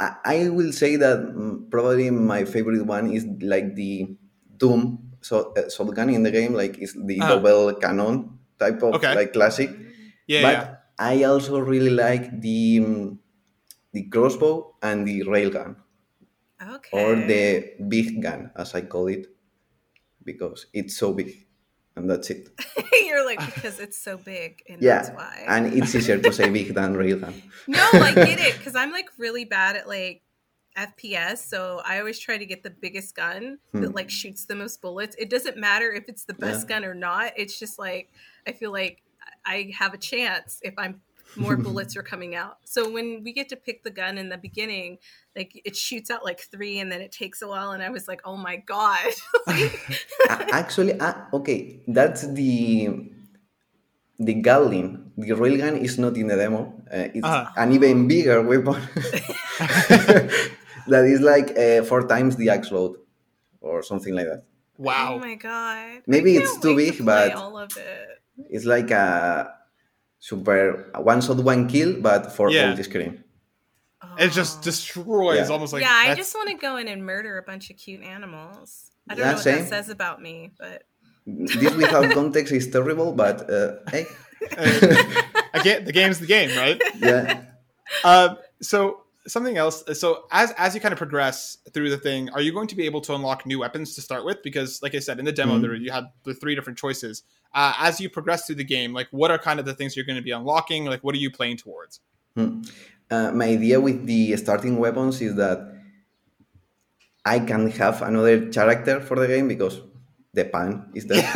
I, 0.00 0.16
I 0.24 0.48
will 0.48 0.72
say 0.72 0.96
that 0.96 1.18
mm, 1.20 1.70
probably 1.70 2.10
my 2.10 2.44
favorite 2.44 2.84
one 2.86 3.12
is 3.12 3.26
like 3.42 3.74
the 3.74 4.16
Doom 4.56 5.10
so, 5.20 5.52
uh, 5.56 5.68
shotgun 5.70 6.10
in 6.10 6.22
the 6.22 6.30
game. 6.30 6.54
Like 6.54 6.78
is 6.78 6.94
the 6.94 7.20
Uh-huh. 7.20 7.38
double 7.38 7.74
cannon 7.74 8.38
type 8.58 8.82
of 8.82 8.94
Okay. 8.94 9.14
like 9.14 9.32
classic. 9.32 9.70
yeah, 10.26 10.42
but 10.42 10.52
yeah. 10.54 10.74
I 10.98 11.24
also 11.24 11.58
really 11.58 11.90
like 11.90 12.40
the 12.40 12.80
the 13.92 14.02
crossbow 14.10 14.74
and 14.82 15.06
the 15.06 15.22
railgun 15.24 15.76
Okay. 16.62 16.90
or 16.92 17.14
the 17.16 17.74
big 17.88 18.22
gun 18.22 18.50
as 18.56 18.74
I 18.74 18.82
call 18.82 19.08
it 19.08 19.26
because 20.24 20.66
it's 20.72 20.96
so 20.96 21.12
big 21.12 21.46
and 21.96 22.08
that's 22.10 22.30
it. 22.30 22.48
You're 23.06 23.24
like 23.24 23.38
because 23.54 23.78
it's 23.78 23.98
so 23.98 24.16
big 24.16 24.62
and 24.68 24.80
Yeah, 24.82 25.02
that's 25.02 25.10
why. 25.14 25.44
and 25.46 25.66
it's 25.74 25.94
easier 25.94 26.18
to 26.18 26.32
say 26.32 26.48
big 26.50 26.74
than 26.74 26.94
railgun. 26.94 27.34
no, 27.68 27.78
I 27.92 28.14
get 28.14 28.40
it 28.40 28.54
because 28.58 28.74
I'm 28.74 28.90
like 28.92 29.10
really 29.18 29.44
bad 29.44 29.76
at 29.76 29.86
like 29.88 30.22
FPS, 30.76 31.38
so 31.38 31.80
I 31.84 31.98
always 31.98 32.18
try 32.18 32.38
to 32.38 32.46
get 32.46 32.62
the 32.62 32.70
biggest 32.70 33.14
gun 33.14 33.58
Hmm. 33.72 33.80
that 33.82 33.94
like 33.94 34.10
shoots 34.10 34.44
the 34.46 34.54
most 34.54 34.80
bullets. 34.82 35.14
It 35.18 35.30
doesn't 35.30 35.56
matter 35.56 35.92
if 35.92 36.04
it's 36.08 36.24
the 36.24 36.34
best 36.34 36.68
gun 36.68 36.84
or 36.84 36.94
not. 36.94 37.32
It's 37.36 37.58
just 37.58 37.78
like 37.78 38.10
I 38.46 38.52
feel 38.52 38.72
like 38.72 39.02
I 39.46 39.72
have 39.78 39.94
a 39.94 39.98
chance 39.98 40.58
if 40.62 40.74
I'm 40.78 41.00
more 41.36 41.56
bullets 41.66 41.96
are 41.96 42.02
coming 42.02 42.34
out. 42.34 42.58
So 42.64 42.90
when 42.90 43.22
we 43.24 43.32
get 43.32 43.48
to 43.50 43.56
pick 43.56 43.82
the 43.84 43.90
gun 43.90 44.18
in 44.18 44.28
the 44.28 44.38
beginning, 44.38 44.98
like 45.36 45.60
it 45.64 45.76
shoots 45.76 46.10
out 46.10 46.24
like 46.24 46.40
three 46.40 46.78
and 46.78 46.90
then 46.92 47.00
it 47.00 47.12
takes 47.12 47.42
a 47.42 47.48
while 47.48 47.70
and 47.72 47.82
I 47.82 47.90
was 47.90 48.06
like, 48.08 48.20
"Oh 48.24 48.36
my 48.36 48.56
god." 48.56 49.12
Actually, 50.28 50.98
uh, 51.00 51.14
okay, 51.34 51.80
that's 51.88 52.26
the 52.28 53.10
the 54.18 54.34
Gatling. 54.34 55.10
The 55.16 55.32
railgun 55.34 55.78
is 55.82 55.98
not 55.98 56.16
in 56.16 56.26
the 56.28 56.36
demo. 56.36 56.72
Uh, 56.90 57.08
it's 57.14 57.26
Uh-huh. 57.26 57.50
an 57.56 57.72
even 57.72 58.06
bigger 58.08 58.42
weapon 58.42 58.78
that 60.88 61.04
is 61.04 61.20
like 61.20 61.56
uh, 61.58 61.82
four 61.84 62.06
times 62.06 62.36
the 62.36 62.48
axe 62.50 62.70
load 62.70 62.96
or 63.60 63.82
something 63.82 64.14
like 64.14 64.26
that. 64.26 64.42
Wow. 64.78 65.14
Oh 65.14 65.18
my 65.18 65.34
god. 65.36 66.02
Maybe 66.06 66.36
it's 66.36 66.58
too 66.58 66.74
wait 66.76 66.92
to 66.98 67.02
big, 67.04 67.06
but- 67.06 67.32
all 67.34 67.56
of 67.58 67.76
it. 67.76 68.08
It's 68.50 68.64
like 68.64 68.90
a 68.90 69.54
super 70.18 70.90
one 70.98 71.20
shot 71.20 71.36
one 71.44 71.68
kill, 71.68 72.00
but 72.00 72.32
for 72.32 72.50
Yeah. 72.50 72.70
all 72.70 72.76
the 72.76 72.82
screen. 72.84 73.22
It 74.18 74.30
just 74.32 74.58
Oh. 74.58 74.62
destroys 74.62 75.38
Yeah. 75.48 75.52
almost 75.54 75.72
like 75.72 75.82
yeah, 75.82 75.92
I 75.92 76.08
that's- 76.08 76.18
just 76.18 76.34
want 76.34 76.48
to 76.50 76.56
go 76.56 76.76
in 76.76 76.88
and 76.88 77.04
murder 77.06 77.38
a 77.38 77.42
bunch 77.42 77.70
of 77.70 77.76
cute 77.76 78.02
animals. 78.02 78.90
I 79.08 79.14
don't 79.14 79.20
Yeah, 79.20 79.30
know 79.30 79.34
what 79.36 79.42
same. 79.44 79.58
that 79.62 79.68
says 79.68 79.88
about 79.88 80.20
me, 80.20 80.50
but 80.58 80.82
This 81.26 81.74
without 81.74 82.10
context 82.12 82.52
is 82.52 82.68
terrible, 82.70 83.12
but 83.12 83.48
uh, 83.48 83.76
hey, 83.90 84.06
again 85.54 85.84
the 85.84 85.92
game's 85.92 86.18
the 86.18 86.26
game, 86.26 86.50
right? 86.56 86.80
yeah. 86.98 87.42
Um, 88.02 88.36
so 88.60 89.03
something 89.26 89.56
else. 89.56 89.82
So 89.98 90.24
as 90.30 90.52
as 90.58 90.74
you 90.74 90.80
kind 90.80 90.92
of 90.92 90.98
progress 90.98 91.58
through 91.72 91.90
the 91.90 91.96
thing, 91.98 92.28
are 92.30 92.40
you 92.40 92.52
going 92.52 92.66
to 92.68 92.76
be 92.76 92.84
able 92.86 93.00
to 93.02 93.14
unlock 93.14 93.46
new 93.46 93.58
weapons 93.60 93.94
to 93.96 94.00
start 94.02 94.24
with? 94.24 94.42
Because, 94.42 94.82
like 94.82 94.94
I 94.94 94.98
said 95.00 95.18
in 95.18 95.24
the 95.24 95.32
demo, 95.32 95.58
Mhm. 95.58 95.62
there 95.62 95.74
you 95.74 95.90
had 95.92 96.04
the 96.24 96.34
three 96.34 96.54
different 96.54 96.78
choices. 96.78 97.22
Uh, 97.54 97.72
as 97.78 98.00
you 98.00 98.10
progress 98.10 98.46
through 98.46 98.56
the 98.56 98.64
game, 98.64 98.92
like 98.92 99.08
what 99.10 99.30
are 99.30 99.38
kind 99.38 99.60
of 99.60 99.66
the 99.66 99.74
things 99.74 99.96
you're 99.96 100.04
going 100.04 100.16
to 100.16 100.22
be 100.22 100.32
unlocking? 100.32 100.84
Like 100.86 101.02
what 101.04 101.14
are 101.14 101.18
you 101.18 101.30
playing 101.30 101.56
towards? 101.58 102.00
Hmm. 102.36 102.62
Uh, 103.10 103.30
my 103.32 103.46
idea 103.46 103.80
with 103.80 104.06
the 104.06 104.36
starting 104.36 104.78
weapons 104.78 105.20
is 105.20 105.36
that 105.36 105.58
I 107.24 107.38
can 107.38 107.70
have 107.70 108.02
another 108.02 108.50
character 108.50 109.00
for 109.00 109.16
the 109.16 109.26
game 109.26 109.48
because 109.48 109.80
the 110.32 110.44
pan 110.44 110.90
is 110.94 111.06
there. 111.06 111.22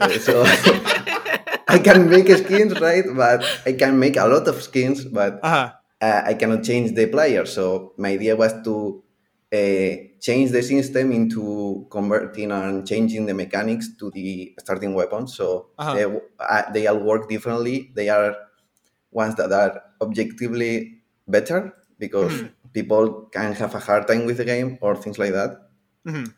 Uh, 0.00 0.18
so 0.18 0.42
I 1.68 1.78
can 1.78 2.10
make 2.10 2.28
skins, 2.28 2.78
right? 2.80 3.04
But 3.14 3.44
I 3.64 3.72
can 3.72 3.98
make 3.98 4.16
a 4.16 4.26
lot 4.26 4.48
of 4.48 4.60
skins, 4.62 5.04
but 5.04 5.38
Uh-huh. 5.42 5.70
Uh, 6.00 6.22
I 6.24 6.34
cannot 6.34 6.64
change 6.64 6.94
the 6.94 7.06
player. 7.06 7.46
So 7.46 7.92
my 7.96 8.10
idea 8.10 8.36
was 8.36 8.52
to 8.64 9.02
uh, 9.52 9.90
change 10.20 10.50
the 10.50 10.62
system 10.62 11.12
into 11.12 11.86
converting 11.90 12.50
and 12.52 12.86
changing 12.86 13.26
the 13.26 13.34
mechanics 13.34 13.88
to 13.98 14.10
the 14.10 14.54
starting 14.58 14.94
weapons. 14.94 15.34
So 15.34 15.68
Uh-huh. 15.78 15.94
they, 15.94 16.04
uh, 16.40 16.72
they 16.72 16.86
all 16.86 16.98
work 17.00 17.28
differently. 17.28 17.90
They 17.94 18.08
are 18.08 18.36
ones 19.10 19.34
that 19.36 19.52
are 19.52 19.82
objectively 20.00 21.02
better 21.26 21.72
because 21.98 22.32
Mhm. 22.32 22.50
people 22.72 23.28
can 23.32 23.52
have 23.54 23.74
a 23.74 23.78
hard 23.80 24.06
time 24.08 24.26
with 24.26 24.36
the 24.38 24.44
game 24.44 24.78
or 24.80 24.94
things 24.96 25.18
like 25.18 25.32
that. 25.32 25.50
Mhm. 26.06 26.32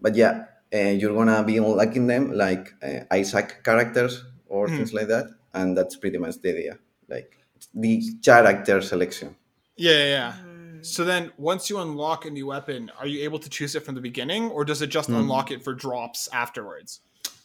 But 0.00 0.16
yeah, 0.16 0.46
uh, 0.74 0.92
you're 0.98 1.14
gonna 1.14 1.42
be 1.44 1.56
unlocking 1.58 2.06
them 2.06 2.32
like 2.32 2.72
uh, 2.82 3.04
Isaac 3.12 3.62
characters 3.64 4.24
or 4.48 4.68
Mhm. 4.68 4.76
things 4.76 4.92
like 4.94 5.08
that, 5.08 5.26
and 5.52 5.76
that's 5.76 5.96
pretty 5.96 6.18
much 6.18 6.40
the 6.42 6.50
idea. 6.50 6.78
Like 7.08 7.36
the 7.74 8.02
character 8.22 8.80
selection. 8.80 9.36
Yeah, 9.76 9.92
yeah, 9.92 10.04
yeah. 10.06 10.32
Mm. 10.44 10.86
So 10.86 11.04
then, 11.04 11.32
once 11.38 11.70
you 11.70 11.78
unlock 11.78 12.24
a 12.26 12.30
new 12.30 12.46
weapon, 12.46 12.90
are 12.98 13.06
you 13.06 13.24
able 13.24 13.38
to 13.38 13.48
choose 13.48 13.74
it 13.74 13.84
from 13.84 13.94
the 13.94 14.00
beginning, 14.00 14.50
or 14.50 14.64
does 14.64 14.82
it 14.82 14.88
just 14.88 15.08
Hmm. 15.08 15.16
unlock 15.16 15.50
it 15.50 15.64
for 15.64 15.72
drops 15.74 16.28
afterwards? 16.32 17.00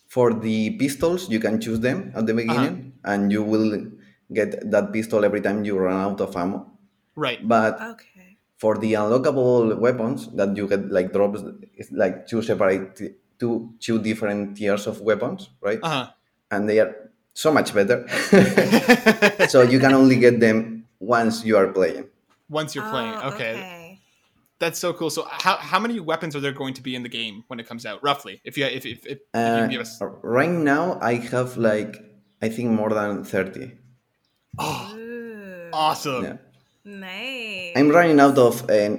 For 0.08 0.34
the 0.34 0.72
pistols, 0.72 1.30
you 1.30 1.40
can 1.40 1.62
choose 1.62 1.80
them 1.80 2.12
at 2.16 2.26
the 2.26 2.34
beginning, 2.34 2.94
and 3.06 3.32
you 3.32 3.44
will 3.44 3.88
get 4.34 4.70
that 4.72 4.92
pistol 4.92 5.24
every 5.24 5.42
time 5.42 5.64
you 5.64 5.78
run 5.78 5.96
out 5.96 6.20
of 6.22 6.36
ammo. 6.36 6.70
Right. 7.16 7.46
But 7.48 7.80
Okay. 7.82 8.38
for 8.58 8.78
the 8.78 8.94
unlockable 8.94 9.78
weapons 9.80 10.28
that 10.36 10.56
you 10.58 10.68
get 10.68 10.92
like 10.92 11.14
drops, 11.14 11.42
it's 11.74 11.92
like 11.92 12.28
two 12.28 12.42
separate, 12.42 13.00
two 13.40 13.74
two 13.80 14.00
different 14.02 14.58
tiers 14.58 14.86
of 14.88 15.02
weapons, 15.02 15.50
right? 15.62 15.80
Uh 15.82 15.90
huh. 15.90 16.08
And 16.52 16.68
they 16.68 16.80
are 16.80 17.09
so 17.40 17.50
much 17.58 17.74
better. 17.74 17.98
so 19.54 19.62
you 19.62 19.80
can 19.80 19.94
only 19.94 20.18
get 20.26 20.40
them 20.40 20.86
once 21.00 21.44
you 21.46 21.56
are 21.58 21.68
playing. 21.72 22.06
Once 22.50 22.74
you're 22.76 22.90
playing, 22.90 23.14
Oh, 23.24 23.30
okay. 23.34 24.00
that's 24.60 24.80
so 24.80 24.92
cool. 24.94 25.10
So, 25.10 25.22
how, 25.30 25.56
how 25.58 25.80
many 25.80 26.00
weapons 26.00 26.36
are 26.36 26.40
there 26.46 26.52
going 26.52 26.74
to 26.74 26.82
be 26.82 26.94
in 26.96 27.04
the 27.04 27.10
game 27.22 27.44
when 27.48 27.60
it 27.60 27.68
comes 27.68 27.86
out, 27.86 28.02
roughly? 28.04 28.42
If 28.44 28.58
you 28.58 28.66
if 28.66 28.86
if, 28.86 29.06
if, 29.06 29.06
if 29.06 29.20
you 29.34 29.40
Uh, 29.40 29.60
can 29.62 29.70
give 29.70 29.82
us, 29.82 30.02
right 30.24 30.50
now, 30.74 30.98
I 31.02 31.14
have 31.34 31.58
like 31.58 31.94
I 32.42 32.50
think 32.50 32.68
more 32.72 32.90
than 33.00 33.24
thirty. 33.24 33.66
oh, 34.58 34.96
Ooh, 34.98 35.70
awesome. 35.74 36.24
Yeah. 36.24 36.38
Nice. 36.84 37.74
I'm 37.78 37.90
running 37.90 38.20
out 38.20 38.38
of 38.38 38.68
uh, 38.70 38.90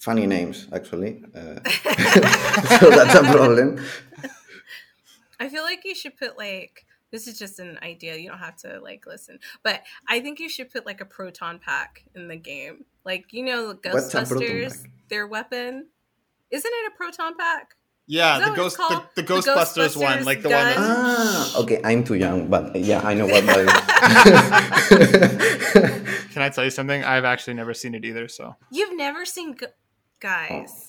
funny 0.00 0.26
names 0.26 0.66
actually, 0.72 1.22
uh, 1.38 1.56
so 2.80 2.90
that's 2.90 3.14
a 3.14 3.22
problem. 3.36 3.78
I 5.40 5.48
feel 5.48 5.62
like 5.62 5.84
you 5.84 5.94
should 5.94 6.16
put 6.18 6.36
like 6.36 6.84
this 7.10 7.26
is 7.26 7.38
just 7.38 7.58
an 7.58 7.78
idea. 7.82 8.16
You 8.16 8.28
don't 8.30 8.38
have 8.38 8.56
to 8.56 8.80
like 8.80 9.06
listen, 9.06 9.38
but 9.62 9.82
I 10.08 10.20
think 10.20 10.40
you 10.40 10.48
should 10.48 10.70
put 10.70 10.86
like 10.86 11.00
a 11.00 11.04
proton 11.04 11.58
pack 11.58 12.04
in 12.14 12.28
the 12.28 12.36
game. 12.36 12.84
Like 13.04 13.32
you 13.32 13.44
know, 13.44 13.72
the 13.72 13.90
What's 13.90 14.14
a 14.14 14.24
proton 14.24 14.38
Ghostbusters, 14.38 14.86
their 15.08 15.26
weapon. 15.26 15.86
Isn't 16.50 16.72
it 16.72 16.92
a 16.92 16.96
proton 16.96 17.36
pack? 17.36 17.74
Yeah, 18.10 18.38
the 18.48 18.56
ghost 18.56 18.78
the, 18.78 18.82
called? 18.82 19.02
the 19.14 19.22
The 19.22 19.34
Ghostbusters, 19.34 19.94
one, 19.94 20.24
like 20.24 20.40
the 20.40 20.48
one. 20.48 20.64
That. 20.64 20.76
Ah, 20.78 21.58
okay, 21.60 21.78
I'm 21.84 22.04
too 22.04 22.14
young, 22.14 22.48
but 22.48 22.74
yeah, 22.74 23.02
I 23.04 23.12
know 23.12 23.26
what 23.26 23.44
that 23.44 23.58
is. 24.88 26.32
can 26.32 26.40
I 26.40 26.48
tell 26.48 26.64
you 26.64 26.70
something? 26.70 27.04
I've 27.04 27.26
actually 27.26 27.52
never 27.52 27.74
seen 27.74 27.94
it 27.94 28.06
either. 28.06 28.26
So 28.28 28.56
You've 28.72 28.96
never 28.96 29.26
seen 29.26 29.56
g- 29.58 29.66
guys. 30.20 30.88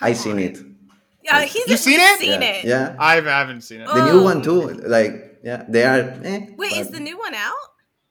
I 0.00 0.10
Come 0.10 0.14
seen 0.14 0.38
it. 0.40 0.58
Yeah, 1.26 1.42
he's 1.44 1.68
You've 1.68 1.80
seen 1.80 2.00
it? 2.00 2.18
Seen 2.20 2.40
yeah, 2.40 2.48
it. 2.50 2.64
yeah. 2.64 2.96
I've, 2.98 3.26
I 3.26 3.30
haven't 3.38 3.62
seen 3.62 3.80
it. 3.82 3.88
The 3.88 4.12
new 4.12 4.20
Oh. 4.20 4.22
one 4.22 4.42
too. 4.42 4.68
Like 4.86 5.38
yeah, 5.44 5.64
they 5.68 5.84
are. 5.84 6.14
Eh, 6.24 6.46
Wait, 6.56 6.72
is 6.76 6.88
the 6.88 7.00
new 7.00 7.18
one 7.18 7.34
out? 7.34 7.52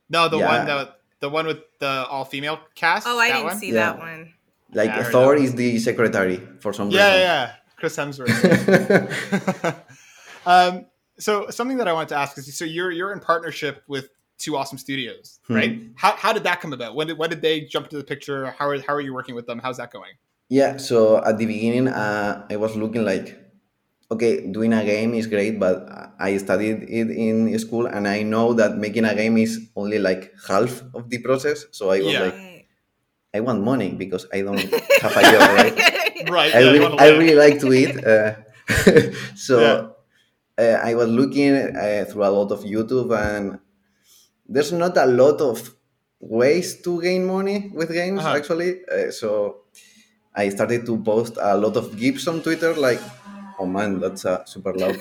No, 0.09 0.27
the 0.29 0.37
Yeah. 0.37 0.57
one 0.57 0.65
that 0.67 0.99
the 1.21 1.29
one 1.29 1.47
with 1.47 1.59
the 1.79 2.05
all 2.07 2.25
female 2.25 2.59
cast. 2.75 3.07
Oh, 3.07 3.17
I 3.17 3.29
that 3.29 3.33
didn't 3.35 3.45
one? 3.47 3.57
see 3.57 3.67
Yeah. 3.71 3.93
that 3.93 3.97
one. 3.99 4.33
like 4.73 4.89
Yeah, 4.89 5.03
Thor 5.03 5.35
is 5.35 5.55
the 5.55 5.79
secretary 5.79 6.41
for 6.59 6.73
some 6.73 6.87
reason. 6.87 6.99
yeah, 7.01 7.15
yeah. 7.17 7.51
Chris 7.77 7.95
Hemsworth. 7.97 8.25
um, 10.45 10.85
so 11.17 11.49
something 11.49 11.77
that 11.77 11.87
I 11.87 11.93
wanted 11.93 12.09
to 12.09 12.15
ask 12.15 12.37
is, 12.37 12.57
so 12.57 12.65
you're 12.65 12.91
you're 12.91 13.13
in 13.13 13.19
partnership 13.19 13.83
with 13.87 14.09
two 14.37 14.57
awesome 14.57 14.77
studios, 14.77 15.39
Hmm. 15.47 15.55
right? 15.55 15.81
How, 15.95 16.11
how 16.17 16.33
did 16.33 16.43
that 16.43 16.59
come 16.61 16.73
about? 16.73 16.95
When 16.95 17.07
did 17.07 17.17
when 17.17 17.29
did 17.29 17.41
they 17.41 17.61
jump 17.61 17.85
into 17.87 17.97
the 17.97 18.03
picture? 18.03 18.51
How 18.57 18.67
are 18.67 18.79
how 18.81 18.93
are 18.93 19.01
you 19.01 19.13
working 19.13 19.35
with 19.35 19.47
them? 19.47 19.59
How's 19.59 19.77
that 19.77 19.91
going? 19.91 20.11
Yeah, 20.49 20.77
so 20.77 21.17
at 21.23 21.37
the 21.37 21.45
beginning, 21.45 21.87
uh, 21.87 22.45
I 22.49 22.55
was 22.57 22.75
looking 22.75 23.03
like, 23.03 23.33
okay, 24.11 24.45
doing 24.51 24.73
a 24.73 24.85
game 24.85 25.13
is 25.15 25.27
great, 25.27 25.59
but 25.59 25.89
I 26.19 26.37
studied 26.37 26.83
it 26.87 27.09
in 27.11 27.57
school, 27.59 27.87
and 27.87 28.07
I 28.07 28.23
know 28.23 28.53
that 28.53 28.77
making 28.77 29.05
a 29.05 29.15
game 29.15 29.37
is 29.37 29.69
only 29.75 29.99
like 29.99 30.33
half 30.47 30.83
of 30.93 31.09
the 31.09 31.19
process. 31.19 31.65
So 31.71 31.89
I 31.89 32.01
was 32.01 32.13
Yeah. 32.13 32.19
like, 32.29 32.37
I 33.33 33.39
want 33.41 33.63
money 33.63 33.91
because 33.93 34.27
I 34.33 34.41
don't 34.41 34.73
have 35.01 35.17
a 35.17 35.23
job, 35.25 35.51
right? 35.51 35.75
Right. 36.21 36.53
I, 36.55 36.59
yeah, 36.61 36.71
really, 36.71 36.97
I 36.99 37.07
really 37.09 37.35
like 37.35 37.59
to 37.61 37.73
eat. 37.73 37.97
Uh, 38.05 38.35
so 39.35 39.59
Yeah. 39.61 39.87
uh, 40.57 40.79
I 40.83 40.93
was 40.95 41.09
looking 41.09 41.53
uh, 41.55 42.05
through 42.09 42.25
a 42.25 42.31
lot 42.31 42.51
of 42.51 42.61
YouTube, 42.63 43.11
and 43.17 43.59
there's 44.47 44.71
not 44.71 44.97
a 44.97 45.05
lot 45.05 45.41
of 45.41 45.75
ways 46.19 46.81
to 46.83 47.01
gain 47.01 47.25
money 47.25 47.71
with 47.73 47.91
games, 47.91 48.19
Uh-huh. 48.21 48.35
actually. 48.37 48.85
Uh, 48.85 49.11
so 49.11 49.64
I 50.35 50.49
started 50.49 50.85
to 50.85 50.97
post 51.03 51.37
a 51.41 51.55
lot 51.57 51.77
of 51.77 51.95
GIFs 51.97 52.27
on 52.27 52.41
Twitter, 52.41 52.73
like, 52.75 52.99
oh 53.59 53.65
man, 53.65 53.99
that's 53.99 54.25
a 54.25 54.43
super 54.45 54.73
loud 54.73 54.97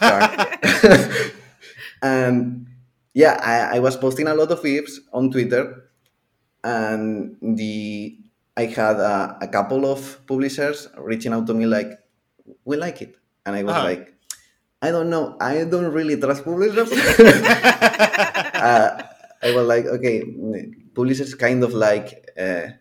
car. 0.00 0.58
and 2.02 2.66
yeah, 3.14 3.38
I, 3.42 3.76
I 3.76 3.78
was 3.78 3.96
posting 3.96 4.26
a 4.26 4.34
lot 4.34 4.50
of 4.50 4.62
GIFs 4.62 5.00
on 5.12 5.30
Twitter, 5.30 5.90
and 6.62 7.36
the 7.40 8.18
I 8.56 8.66
had 8.66 8.96
a, 8.96 9.38
a 9.42 9.48
couple 9.48 9.86
of 9.90 10.24
publishers 10.26 10.88
reaching 10.98 11.32
out 11.32 11.46
to 11.48 11.54
me 11.54 11.66
like, 11.66 11.98
"We 12.64 12.76
like 12.76 13.02
it," 13.02 13.16
and 13.46 13.56
I 13.56 13.62
was 13.62 13.74
Uh-huh. 13.74 13.84
like, 13.84 14.14
"I 14.82 14.90
don't 14.90 15.10
know, 15.10 15.36
I 15.40 15.64
don't 15.64 15.92
really 15.92 16.16
trust 16.18 16.44
publishers." 16.44 16.90
uh, 17.18 19.02
I 19.42 19.50
was 19.54 19.66
like, 19.66 19.86
"Okay, 19.86 20.24
publishers 20.94 21.34
kind 21.34 21.62
of 21.64 21.74
like 21.74 22.30
uh, 22.38 22.74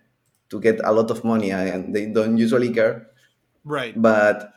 to 0.53 0.61
get 0.61 0.77
a 0.85 0.93
lot 0.93 1.09
of 1.09 1.23
money, 1.25 1.49
and 1.49 1.89
they 1.95 2.05
don't 2.05 2.37
usually 2.37 2.69
care." 2.69 3.09
right. 3.65 3.95
but 3.97 4.53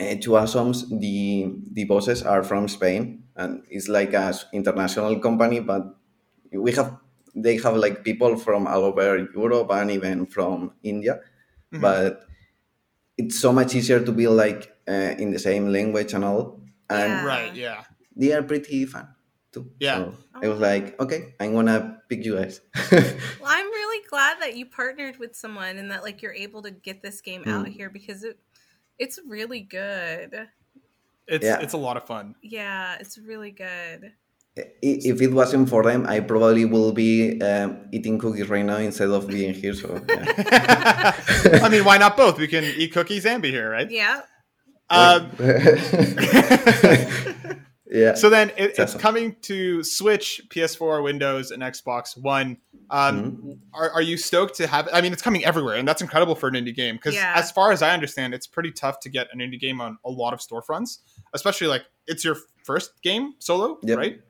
uh, 0.00 0.14
2Awesome's, 0.18 0.88
the 0.90 1.50
the 1.72 1.84
bosses 1.84 2.22
are 2.22 2.42
from 2.42 2.68
Spain, 2.68 3.24
and 3.36 3.62
it's 3.70 3.88
like 3.88 4.12
a 4.14 4.34
international 4.52 5.18
company. 5.18 5.60
But 5.60 5.96
we 6.52 6.72
have 6.72 6.98
they 7.34 7.56
have 7.58 7.76
like 7.76 8.04
people 8.04 8.36
from 8.36 8.66
all 8.66 8.84
over 8.84 9.26
Europe 9.34 9.70
and 9.70 9.90
even 9.90 10.26
from 10.26 10.72
India. 10.82 11.20
Mhm. 11.72 11.80
But 11.80 12.26
it's 13.16 13.38
so 13.38 13.52
much 13.52 13.74
easier 13.74 14.00
to 14.00 14.12
be 14.12 14.26
like 14.26 14.70
uh, 14.88 15.14
in 15.18 15.30
the 15.30 15.38
same 15.38 15.68
language 15.70 16.12
and 16.14 16.24
all, 16.24 16.60
and 16.90 17.12
Yeah. 17.12 17.24
Right. 17.26 17.54
Yeah. 17.54 17.82
they 18.16 18.32
are 18.32 18.42
pretty 18.42 18.86
fun 18.86 19.13
too. 19.54 19.70
Yeah. 19.80 19.96
So 19.96 20.14
I 20.34 20.48
was 20.48 20.58
like, 20.60 21.00
okay, 21.00 21.34
I'm 21.40 21.54
gonna 21.54 22.00
pick 22.08 22.24
you 22.24 22.36
guys. 22.36 22.60
Well, 22.90 23.48
I'm 23.48 23.66
really 23.66 24.04
glad 24.10 24.40
that 24.40 24.56
you 24.56 24.66
partnered 24.66 25.16
with 25.18 25.34
someone 25.36 25.78
and 25.78 25.90
that 25.90 26.02
like 26.02 26.20
you're 26.22 26.34
able 26.34 26.62
to 26.62 26.70
get 26.70 27.02
this 27.02 27.20
game 27.20 27.42
out 27.46 27.66
Mm. 27.66 27.72
here 27.72 27.88
because 27.90 28.24
it 28.24 28.38
it's 28.98 29.18
really 29.26 29.60
good. 29.60 30.48
It's 31.26 31.44
Yeah. 31.44 31.60
it's 31.60 31.72
a 31.74 31.78
lot 31.78 31.96
of 31.96 32.04
fun. 32.06 32.34
Yeah, 32.42 32.96
it's 33.00 33.16
really 33.18 33.50
good. 33.50 34.12
If 34.56 35.20
it 35.20 35.32
wasn't 35.32 35.68
for 35.68 35.82
them, 35.82 36.06
I 36.06 36.20
probably 36.20 36.64
will 36.64 36.92
be 36.92 37.40
um, 37.42 37.88
eating 37.92 38.18
cookies 38.20 38.48
right 38.48 38.64
now 38.64 38.76
instead 38.76 39.10
of 39.10 39.26
being 39.26 39.52
here. 39.52 39.74
So 39.74 40.00
yeah. 40.08 41.10
I 41.64 41.68
mean, 41.68 41.84
why 41.84 41.98
not 41.98 42.16
both? 42.16 42.38
We 42.38 42.46
can 42.46 42.62
eat 42.62 42.92
cookies 42.92 43.26
and 43.26 43.42
be 43.42 43.50
here, 43.50 43.70
right? 43.70 43.90
Yeah. 43.90 44.20
Um, 44.90 45.30
yeah. 47.94 48.14
so 48.14 48.28
then 48.28 48.50
it, 48.50 48.70
it's 48.70 48.78
awesome. 48.80 49.00
coming 49.00 49.36
to 49.42 49.82
Switch, 49.82 50.42
PS4, 50.50 51.02
Windows, 51.02 51.50
and 51.50 51.62
Xbox 51.62 52.16
One. 52.18 52.58
Um, 52.90 53.14
Mm-hmm. 53.24 53.52
are, 53.72 53.90
are 53.92 54.02
you 54.02 54.16
stoked 54.18 54.56
to 54.56 54.66
have? 54.66 54.86
It? 54.88 54.92
I 54.94 55.00
mean, 55.00 55.12
it's 55.12 55.22
coming 55.22 55.44
everywhere, 55.44 55.76
and 55.76 55.88
that's 55.88 56.02
incredible 56.02 56.34
for 56.34 56.48
an 56.48 56.54
indie 56.54 56.74
game. 56.74 56.96
Because 56.96 57.14
Yeah. 57.14 57.32
as 57.34 57.50
far 57.50 57.72
as 57.72 57.80
I 57.80 57.94
understand, 57.94 58.34
it's 58.34 58.46
pretty 58.46 58.70
tough 58.72 59.00
to 59.00 59.08
get 59.08 59.28
an 59.32 59.38
indie 59.40 59.58
game 59.58 59.80
on 59.80 59.96
a 60.04 60.10
lot 60.10 60.34
of 60.34 60.40
storefronts, 60.40 60.98
especially 61.32 61.68
like 61.68 61.82
it's 62.06 62.24
your 62.24 62.36
first 62.64 63.00
game 63.02 63.34
solo, 63.38 63.78
Yep. 63.82 63.98
right? 63.98 64.20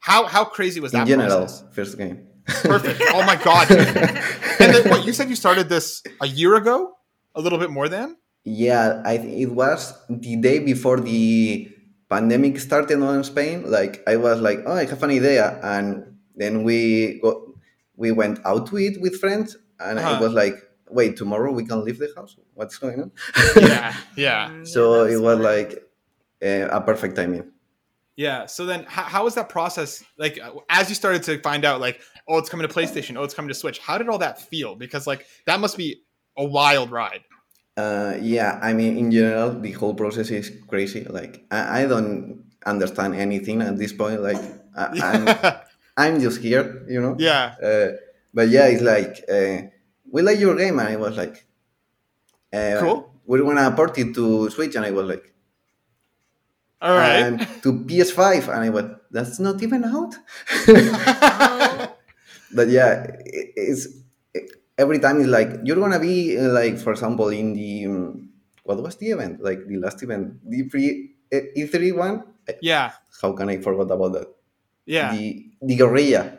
How 0.00 0.26
how 0.26 0.44
crazy 0.44 0.80
was 0.80 0.92
in 0.92 0.98
that 1.00 1.06
general, 1.06 1.28
process? 1.46 1.64
first 1.72 1.96
game. 1.96 2.26
Perfect. 2.64 3.00
Oh 3.14 3.22
my 3.24 3.36
god. 3.36 3.70
and 3.70 4.74
then, 4.74 4.88
what 4.90 5.06
you 5.06 5.12
said 5.12 5.28
you 5.30 5.36
started 5.36 5.68
this 5.68 6.02
a 6.20 6.26
year 6.26 6.56
ago, 6.56 6.92
a 7.36 7.40
little 7.40 7.58
bit 7.58 7.70
more 7.70 7.88
than. 7.88 8.16
Yeah, 8.44 9.00
I 9.04 9.18
think 9.18 9.38
it 9.38 9.46
was 9.52 9.94
the 10.10 10.34
day 10.36 10.58
before 10.58 10.98
the 10.98 11.70
pandemic 12.14 12.54
started 12.68 13.00
on 13.02 13.24
Spain. 13.32 13.56
Like 13.76 13.94
I 14.12 14.16
was 14.26 14.38
like, 14.48 14.60
oh, 14.66 14.76
I 14.82 14.84
have 14.92 15.02
an 15.02 15.10
idea, 15.20 15.58
and 15.74 15.86
then 16.40 16.54
we 16.68 16.78
go, 17.22 17.32
we 18.02 18.08
went 18.22 18.36
out 18.44 18.62
to 18.68 18.74
eat 18.84 18.96
with 19.04 19.14
friends, 19.24 19.48
and 19.80 19.98
I 19.98 20.02
Uh-huh. 20.02 20.22
was 20.24 20.32
like, 20.42 20.56
wait, 20.98 21.12
tomorrow 21.16 21.50
we 21.58 21.64
can 21.70 21.78
leave 21.86 21.98
the 22.04 22.10
house. 22.16 22.32
What's 22.58 22.76
going 22.84 22.98
on? 23.04 23.10
Yeah, 23.56 23.94
yeah. 24.26 24.64
So 24.74 24.82
that 25.04 25.12
it 25.14 25.20
was 25.28 25.38
smart. 25.40 25.50
like 25.52 25.70
uh, 26.48 26.78
a 26.78 26.80
perfect 26.90 27.14
timing. 27.16 27.44
Yeah. 28.16 28.40
So 28.46 28.66
then, 28.66 28.84
how, 28.94 29.04
how 29.14 29.22
was 29.24 29.34
that 29.38 29.48
process? 29.48 30.04
Like, 30.24 30.38
uh, 30.46 30.52
as 30.68 30.84
you 30.90 30.94
started 31.02 31.22
to 31.28 31.40
find 31.40 31.64
out, 31.64 31.80
like, 31.86 31.96
oh, 32.28 32.36
it's 32.40 32.50
coming 32.52 32.68
to 32.68 32.72
PlayStation, 32.78 33.16
oh, 33.18 33.24
it's 33.24 33.32
coming 33.38 33.48
to 33.48 33.54
Switch. 33.54 33.78
How 33.78 33.96
did 33.98 34.08
all 34.10 34.18
that 34.26 34.36
feel? 34.50 34.74
Because 34.84 35.06
like 35.12 35.22
that 35.48 35.58
must 35.60 35.76
be 35.78 35.88
a 36.36 36.44
wild 36.44 36.90
ride. 36.90 37.22
Uh, 37.76 38.14
yeah, 38.20 38.58
I 38.62 38.72
mean, 38.74 38.98
in 38.98 39.10
general, 39.10 39.58
the 39.58 39.72
whole 39.72 39.94
process 39.94 40.30
is 40.30 40.50
crazy. 40.68 41.04
Like, 41.04 41.44
I, 41.50 41.82
I 41.82 41.86
don't 41.86 42.44
understand 42.66 43.14
anything 43.14 43.62
at 43.62 43.78
this 43.78 43.92
point. 43.92 44.20
Like, 44.22 44.42
I, 44.76 44.84
I'm, 45.96 46.14
I'm 46.14 46.20
just 46.20 46.40
here, 46.40 46.84
you 46.88 47.00
know. 47.00 47.16
Yeah. 47.18 47.54
Uh, 47.62 47.92
but 48.34 48.48
yeah, 48.48 48.66
it's 48.66 48.82
like 48.82 49.24
uh, 49.28 49.68
we 50.10 50.22
like 50.22 50.38
your 50.38 50.56
game, 50.56 50.78
and 50.78 50.88
I 50.88 50.96
was 50.96 51.16
like, 51.16 51.46
uh, 52.52 52.76
Cool. 52.80 53.08
We're 53.24 53.42
gonna 53.42 53.70
port 53.74 53.96
it 53.98 54.14
to 54.14 54.50
Switch, 54.50 54.74
and 54.74 54.84
I 54.84 54.90
was 54.90 55.06
like, 55.06 55.32
All 56.82 56.94
right. 56.96 57.20
and 57.22 57.40
to 57.62 57.72
PS5, 57.72 58.48
and 58.48 58.64
I 58.64 58.68
went, 58.68 58.92
that's 59.10 59.38
not 59.38 59.62
even 59.62 59.84
out. 59.84 60.14
But 62.54 62.68
yeah, 62.68 63.04
it, 63.24 63.52
it's 63.56 63.88
every 64.78 64.98
time 64.98 65.20
it's 65.20 65.28
like 65.28 65.60
you're 65.64 65.76
gonna 65.78 66.00
be 66.00 66.38
uh, 66.38 66.52
like, 66.52 66.78
for 66.78 66.92
example, 66.92 67.28
in 67.28 67.52
the 67.54 67.86
um, 67.86 68.30
what 68.64 68.82
was 68.82 68.96
the 68.96 69.10
event? 69.10 69.42
Like 69.42 69.66
the 69.66 69.76
last 69.76 70.02
event, 70.02 70.38
the 70.48 70.64
pre 70.64 71.14
E3 71.32 71.96
one. 71.96 72.24
yeah. 72.60 72.92
How 73.20 73.32
can 73.32 73.48
I 73.48 73.58
forget 73.58 73.90
about 73.90 74.12
that? 74.12 74.28
Yeah. 74.84 75.14
The 75.14 75.46
the 75.62 75.76
guerrilla, 75.76 76.38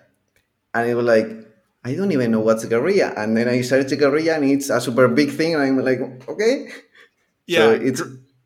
and 0.73 0.89
it 0.89 0.95
was 0.95 1.05
like 1.05 1.29
I 1.83 1.95
don't 1.95 2.11
even 2.11 2.31
know 2.31 2.39
what's 2.41 2.65
guerrilla, 2.65 3.13
and 3.15 3.35
then 3.35 3.47
I 3.47 3.61
search 3.61 3.91
guerrilla, 3.97 4.35
and 4.35 4.45
it's 4.45 4.69
a 4.69 4.79
super 4.79 5.07
big 5.07 5.31
thing, 5.31 5.55
and 5.55 5.63
I'm 5.63 5.79
like, 5.79 5.99
okay, 6.27 6.69
yeah. 7.47 7.59
So 7.59 7.71
it's 7.71 8.01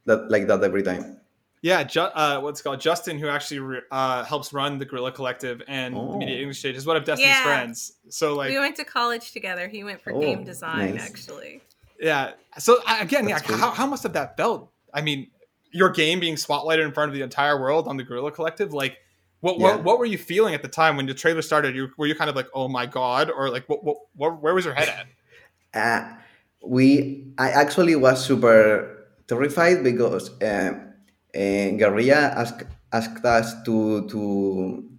that 0.05 0.29
like 0.29 0.47
that 0.47 0.63
every 0.63 0.83
time. 0.83 1.16
Yeah, 1.61 1.83
Ju- 1.83 2.01
uh, 2.01 2.39
what's 2.39 2.59
it 2.59 2.63
called 2.63 2.79
Justin, 2.79 3.17
who 3.17 3.27
actually 3.27 3.59
re- 3.59 3.81
uh, 3.91 4.23
helps 4.23 4.53
run 4.53 4.77
the 4.77 4.85
Guerrilla 4.85 5.11
Collective 5.11 5.61
and 5.67 5.95
the 5.95 5.99
Oh. 5.99 6.17
Media 6.17 6.39
English 6.39 6.59
Stage, 6.59 6.75
is 6.75 6.85
one 6.85 6.97
of 6.97 7.03
Destinee's 7.03 7.35
Yeah. 7.35 7.43
friends. 7.43 7.93
So 8.09 8.35
like, 8.35 8.49
we 8.51 8.59
went 8.59 8.75
to 8.75 8.85
college 8.85 9.31
together. 9.31 9.67
He 9.67 9.83
went 9.83 10.01
for 10.01 10.13
Oh, 10.13 10.19
game 10.21 10.43
design, 10.43 10.95
nice. 10.95 11.03
actually. 11.09 11.61
yeah. 11.99 12.31
So 12.59 12.77
again, 12.99 13.27
yeah, 13.27 13.35
That's 13.37 13.47
cool. 13.47 13.57
how, 13.57 13.71
how 13.71 13.87
must 13.87 14.03
have 14.03 14.13
that 14.13 14.37
felt? 14.37 14.69
I 14.93 15.01
mean, 15.01 15.27
your 15.71 15.89
game 15.89 16.19
being 16.19 16.35
spotlighted 16.35 16.85
in 16.85 16.91
front 16.93 17.09
of 17.09 17.15
the 17.15 17.21
entire 17.23 17.59
world 17.59 17.87
on 17.87 17.97
the 17.97 18.03
Guerrilla 18.03 18.31
Collective, 18.31 18.73
like. 18.73 18.97
What, 19.41 19.59
Yeah. 19.59 19.75
what, 19.75 19.83
what 19.83 19.99
were 19.99 20.05
you 20.05 20.17
feeling 20.17 20.55
at 20.55 20.63
the 20.63 20.67
time 20.67 20.97
when 20.97 21.05
the 21.05 21.13
trailer 21.13 21.43
started? 21.43 21.75
You 21.75 21.89
were 21.95 22.07
you 22.07 22.15
kind 22.15 22.27
of 22.27 22.35
like, 22.35 22.47
oh 22.55 22.67
my 22.67 22.87
god, 22.87 23.29
or 23.29 23.51
like, 23.51 23.69
what, 23.69 23.83
what, 23.83 23.97
what 24.15 24.41
where 24.41 24.55
was 24.55 24.65
your 24.65 24.73
head 24.73 24.89
at? 24.89 25.05
Uh, 25.75 26.15
we 26.63 27.23
I 27.37 27.51
actually 27.51 27.95
was 27.95 28.25
super 28.25 29.05
terrified 29.27 29.83
because 29.83 30.31
uh, 30.41 30.71
uh, 31.35 31.69
Guerrilla 31.79 32.33
asked 32.35 32.63
asked 32.91 33.25
us 33.25 33.53
to 33.65 34.07
to 34.07 34.21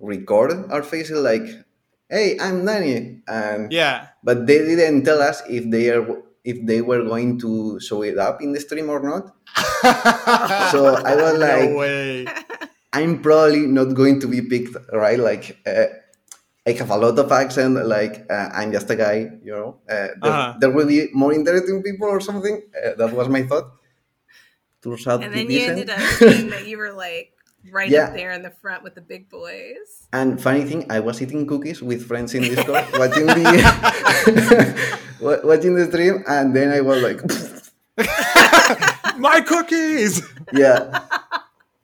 record 0.00 0.52
our 0.70 0.82
faces 0.82 1.18
like, 1.20 1.46
"Hey, 2.08 2.36
I'm 2.40 2.64
Danny," 2.64 3.22
and 3.28 3.72
Yeah, 3.72 4.08
but 4.22 4.46
they 4.46 4.58
didn't 4.64 5.04
tell 5.04 5.20
us 5.22 5.42
if 5.48 5.68
they 5.70 5.90
are 5.90 6.04
if 6.44 6.64
they 6.64 6.80
were 6.80 7.02
going 7.04 7.38
to 7.40 7.78
show 7.80 8.02
it 8.02 8.16
up 8.18 8.40
in 8.40 8.52
the 8.52 8.60
stream 8.60 8.88
or 8.88 9.00
not. 9.00 9.34
So 10.72 10.94
I 10.96 11.14
was 11.16 11.38
like, 11.38 11.70
no. 11.70 12.32
I'm 12.92 13.20
probably 13.22 13.66
not 13.66 13.92
going 13.94 14.20
to 14.20 14.26
be 14.26 14.40
picked, 14.42 14.76
right? 14.92 15.18
Like, 15.18 15.58
uh, 15.66 15.86
I 16.66 16.72
have 16.72 16.90
a 16.90 16.96
lot 16.96 17.18
of 17.18 17.30
accent. 17.32 17.76
Like, 17.86 18.24
uh, 18.30 18.48
I'm 18.52 18.72
just 18.72 18.88
a 18.90 18.96
guy, 18.96 19.28
you 19.42 19.52
know. 19.52 19.80
Uh, 19.88 20.08
there, 20.20 20.32
Uh-huh. 20.32 20.54
there 20.60 20.70
will 20.70 20.86
be 20.86 21.08
more 21.12 21.32
interesting 21.32 21.82
people 21.82 22.08
or 22.08 22.20
something. 22.20 22.62
Uh, 22.72 22.94
that 22.96 23.12
was 23.12 23.28
my 23.28 23.42
thought. 23.44 23.72
Turns 24.96 25.06
out 25.06 25.22
And 25.24 25.34
it 25.34 25.36
then 25.36 25.50
you 25.50 25.60
ended 25.66 25.90
up 25.90 26.00
seeing 26.00 26.50
that 26.50 26.66
you 26.66 26.78
were 26.78 26.92
like 26.92 27.32
right 27.70 27.90
Yeah. 27.90 28.04
up 28.08 28.14
there 28.14 28.32
in 28.32 28.42
the 28.42 28.50
front 28.50 28.82
with 28.82 28.94
the 28.94 29.00
big 29.00 29.28
boys. 29.28 30.06
And 30.12 30.40
funny 30.40 30.64
thing, 30.64 30.86
I 30.90 31.00
was 31.00 31.20
eating 31.20 31.46
cookies 31.46 31.82
with 31.82 32.06
friends 32.06 32.34
in 32.34 32.42
Discord, 32.42 32.84
watching 32.94 33.26
the 33.26 33.44
watching 35.44 35.74
the 35.74 35.86
stream, 35.86 36.24
and 36.26 36.54
then 36.54 36.70
I 36.70 36.80
was 36.80 37.02
like, 37.02 37.20
My 39.18 39.40
cookies. 39.40 40.22
yeah. 40.52 41.02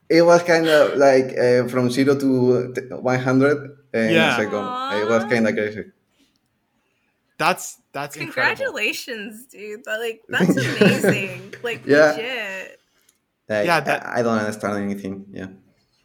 It 0.07 0.21
was 0.21 0.43
kind 0.43 0.67
of 0.67 0.97
like 0.97 1.35
uh, 1.37 1.67
from 1.67 1.89
zero 1.89 2.15
to 2.15 2.73
100 3.01 3.77
in 3.93 4.11
Yeah. 4.11 4.33
a 4.33 4.37
second. 4.37 5.01
It 5.01 5.09
was 5.09 5.23
kind 5.25 5.47
of 5.47 5.53
crazy. 5.55 5.85
That's 7.37 7.81
that's 7.91 8.15
incredible. 8.15 8.55
Congratulations, 8.55 9.45
dude. 9.47 9.83
That, 9.83 9.99
like 9.99 10.21
that's 10.29 10.55
amazing. 10.55 11.53
like 11.63 11.85
Yeah. 11.85 12.11
legit. 12.11 12.79
Like, 13.49 13.65
Yeah, 13.65 13.79
that- 13.79 14.05
I 14.05 14.19
I 14.19 14.23
don't 14.23 14.37
understand 14.37 14.77
anything. 14.77 15.25
Yeah. 15.31 15.47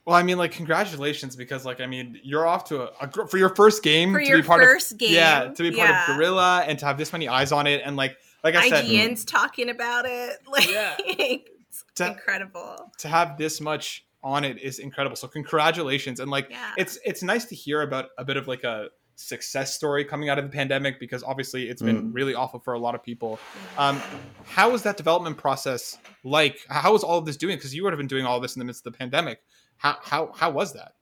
Well, 0.06 0.16
I 0.16 0.22
mean, 0.22 0.38
like, 0.38 0.52
congratulations 0.52 1.36
because, 1.36 1.64
like, 1.64 1.80
I 1.80 1.86
mean, 1.86 2.18
you're 2.24 2.46
off 2.46 2.64
to 2.64 2.82
a, 2.84 2.90
a 3.00 3.26
for 3.28 3.36
your 3.38 3.54
first 3.54 3.82
game 3.82 4.12
For 4.12 4.18
to 4.20 4.26
your 4.26 4.38
be 4.38 4.42
part 4.42 4.62
first 4.62 4.92
of 4.92 4.98
game, 4.98 5.12
yeah 5.14 5.44
to 5.52 5.62
be 5.62 5.70
part 5.70 5.88
yeah. 5.90 6.10
of 6.10 6.16
Guerrilla 6.16 6.64
and 6.66 6.78
to 6.78 6.86
have 6.86 6.98
this 6.98 7.12
many 7.12 7.28
eyes 7.28 7.52
on 7.52 7.66
it 7.66 7.82
and 7.84 7.96
like 7.96 8.16
like 8.42 8.54
I 8.56 8.68
said 8.70 8.84
IGN's 8.86 9.24
talking 9.24 9.68
about 9.68 10.06
it. 10.06 10.38
Like 10.50 10.70
Yeah. 10.70 10.96
it's 10.98 11.84
To- 11.96 12.08
incredible. 12.08 12.90
to 12.98 13.08
have 13.08 13.36
this 13.36 13.60
much 13.60 14.04
on 14.24 14.44
it 14.44 14.58
is 14.58 14.78
incredible. 14.80 15.16
So 15.16 15.28
congratulations 15.28 16.18
and 16.18 16.30
like 16.30 16.48
Yeah. 16.50 16.72
it's 16.76 16.98
it's 17.04 17.22
nice 17.22 17.44
to 17.46 17.54
hear 17.54 17.82
about 17.82 18.06
a 18.18 18.24
bit 18.24 18.36
of 18.36 18.48
like 18.48 18.64
a 18.64 18.88
success 19.20 19.74
story 19.74 20.04
coming 20.04 20.28
out 20.30 20.38
of 20.38 20.44
the 20.44 20.50
pandemic 20.50 20.98
because 20.98 21.22
obviously 21.22 21.68
it's 21.70 21.82
been 21.82 22.10
Mm. 22.10 22.14
really 22.14 22.34
awful 22.34 22.60
for 22.60 22.72
a 22.74 22.78
lot 22.78 22.94
of 22.94 23.02
people. 23.02 23.38
Um, 23.78 24.00
how 24.44 24.70
was 24.70 24.82
that 24.82 24.96
development 24.96 25.36
process 25.38 25.98
like? 26.24 26.56
How 26.68 26.92
was 26.92 27.02
all 27.04 27.18
of 27.18 27.26
this 27.26 27.36
doing? 27.36 27.56
Because 27.56 27.74
you 27.74 27.82
would 27.84 27.92
have 27.92 27.98
been 27.98 28.06
doing 28.16 28.24
all 28.26 28.36
of 28.36 28.42
this 28.42 28.56
in 28.56 28.60
the 28.60 28.64
midst 28.64 28.86
of 28.86 28.92
the 28.92 28.98
pandemic. 28.98 29.40
How 29.76 29.96
how 30.02 30.32
how 30.36 30.50
was 30.50 30.72
that? 30.72 30.92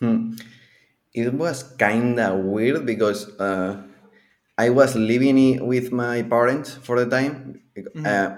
Hmm. 0.00 0.34
It 1.14 1.32
was 1.32 1.62
kind 1.78 2.18
of 2.20 2.44
weird 2.44 2.84
because 2.84 3.28
uh, 3.40 3.82
I 4.58 4.68
was 4.70 4.94
living 4.96 5.36
i- 5.38 5.62
with 5.62 5.92
my 5.92 6.22
parents 6.22 6.74
for 6.74 6.98
the 7.02 7.08
time. 7.08 7.60
Mhm. 7.76 8.06
Uh, 8.06 8.36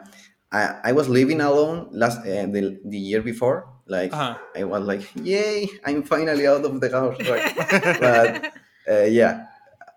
I, 0.50 0.90
I 0.90 0.92
was 0.92 1.08
living 1.08 1.40
alone 1.40 1.88
last 1.92 2.18
uh, 2.20 2.46
the, 2.54 2.80
the 2.84 2.96
year 2.98 3.20
before. 3.22 3.68
Like 3.86 4.12
Uh-huh. 4.12 4.36
I 4.56 4.64
was 4.64 4.82
like, 4.84 5.02
"Yay! 5.16 5.66
I'm 5.84 6.02
finally 6.02 6.46
out 6.46 6.64
of 6.64 6.80
the 6.80 6.90
house." 6.90 7.18
Right? 7.28 7.52
but 8.00 8.52
uh, 8.90 9.04
yeah, 9.04 9.46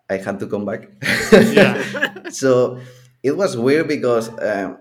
I 0.09 0.17
had 0.17 0.39
to 0.39 0.47
come 0.47 0.65
back. 0.65 0.89
Yeah. 1.31 2.29
so 2.29 2.79
it 3.23 3.31
was 3.37 3.55
weird 3.57 3.87
because 3.87 4.29
um, 4.41 4.77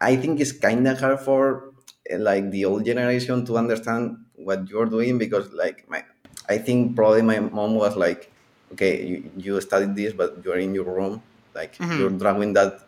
I 0.00 0.16
think 0.16 0.40
it's 0.40 0.52
kind 0.52 0.86
of 0.86 0.98
hard 1.00 1.20
for 1.20 1.72
uh, 2.12 2.18
like 2.18 2.50
the 2.50 2.64
old 2.64 2.84
generation 2.84 3.44
to 3.46 3.58
understand 3.58 4.18
what 4.34 4.68
you're 4.70 4.86
doing 4.86 5.18
because 5.18 5.50
like 5.52 5.88
my 5.90 6.04
I 6.48 6.58
think 6.58 6.96
probably 6.96 7.22
my 7.22 7.40
mom 7.40 7.74
was 7.74 7.96
like, 7.96 8.30
okay, 8.72 9.04
you, 9.04 9.30
you 9.36 9.60
studied 9.60 9.94
this, 9.96 10.12
but 10.14 10.40
you're 10.44 10.56
in 10.58 10.74
your 10.74 10.84
room, 10.84 11.22
like 11.54 11.76
Mhm. 11.76 11.98
you're 11.98 12.10
drawing 12.10 12.52
that 12.54 12.80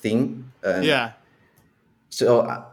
thing. 0.00 0.50
And 0.62 0.84
Yeah. 0.84 1.12
So 2.10 2.40
uh, 2.40 2.64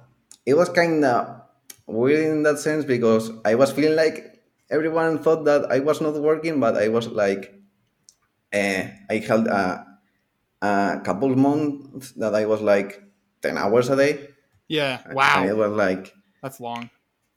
it 0.45 0.53
was 0.55 0.69
kind 0.69 1.03
of 1.05 1.41
weird 1.85 2.25
in 2.25 2.43
that 2.43 2.59
sense 2.59 2.85
because 2.85 3.29
I 3.43 3.55
was 3.55 3.71
feeling 3.71 3.95
like 3.95 4.34
everyone 4.69 5.19
thought 5.19 5.45
that 5.45 5.71
I 5.71 5.79
was 5.79 6.01
not 6.01 6.15
working, 6.21 6.59
but 6.59 6.75
I 6.77 6.87
was 6.89 7.07
like, 7.07 7.53
uh, 8.53 8.83
I 9.09 9.17
had 9.27 9.47
a, 9.47 9.85
a 10.61 11.01
couple 11.03 11.35
months 11.35 12.11
that 12.13 12.33
I 12.35 12.45
was 12.45 12.61
like 12.61 13.01
10 13.41 13.57
hours 13.57 13.89
a 13.89 13.95
day. 13.95 14.29
Yeah. 14.67 15.01
And 15.05 15.13
Wow. 15.15 15.45
it 15.45 15.55
was 15.55 15.71
like, 15.71 16.13
That's 16.41 16.59
long. 16.59 16.89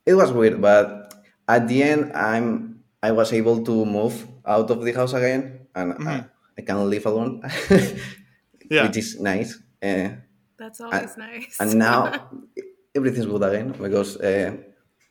it 0.05 0.13
was 0.15 0.31
weird, 0.31 0.61
but 0.61 1.13
at 1.47 1.67
the 1.67 1.83
end, 1.83 2.11
I'm 2.13 2.83
I 3.01 3.11
was 3.11 3.31
able 3.31 3.63
to 3.63 3.85
move 3.85 4.27
out 4.45 4.69
of 4.71 4.83
the 4.83 4.91
house 4.91 5.13
again, 5.13 5.67
and 5.73 5.93
I, 5.93 5.95
Mhm. 5.95 6.29
I 6.57 6.61
can 6.61 6.89
live 6.89 7.05
alone, 7.05 7.41
Yeah. 8.69 8.83
which 8.87 8.97
is 8.97 9.19
nice. 9.19 9.55
Uh, 9.81 10.09
That's 10.57 10.81
always 10.81 11.15
nice. 11.17 11.55
and 11.59 11.75
now 11.79 12.29
everything's 12.95 13.25
good 13.25 13.43
again 13.43 13.71
because 13.71 14.17
uh, 14.17 14.57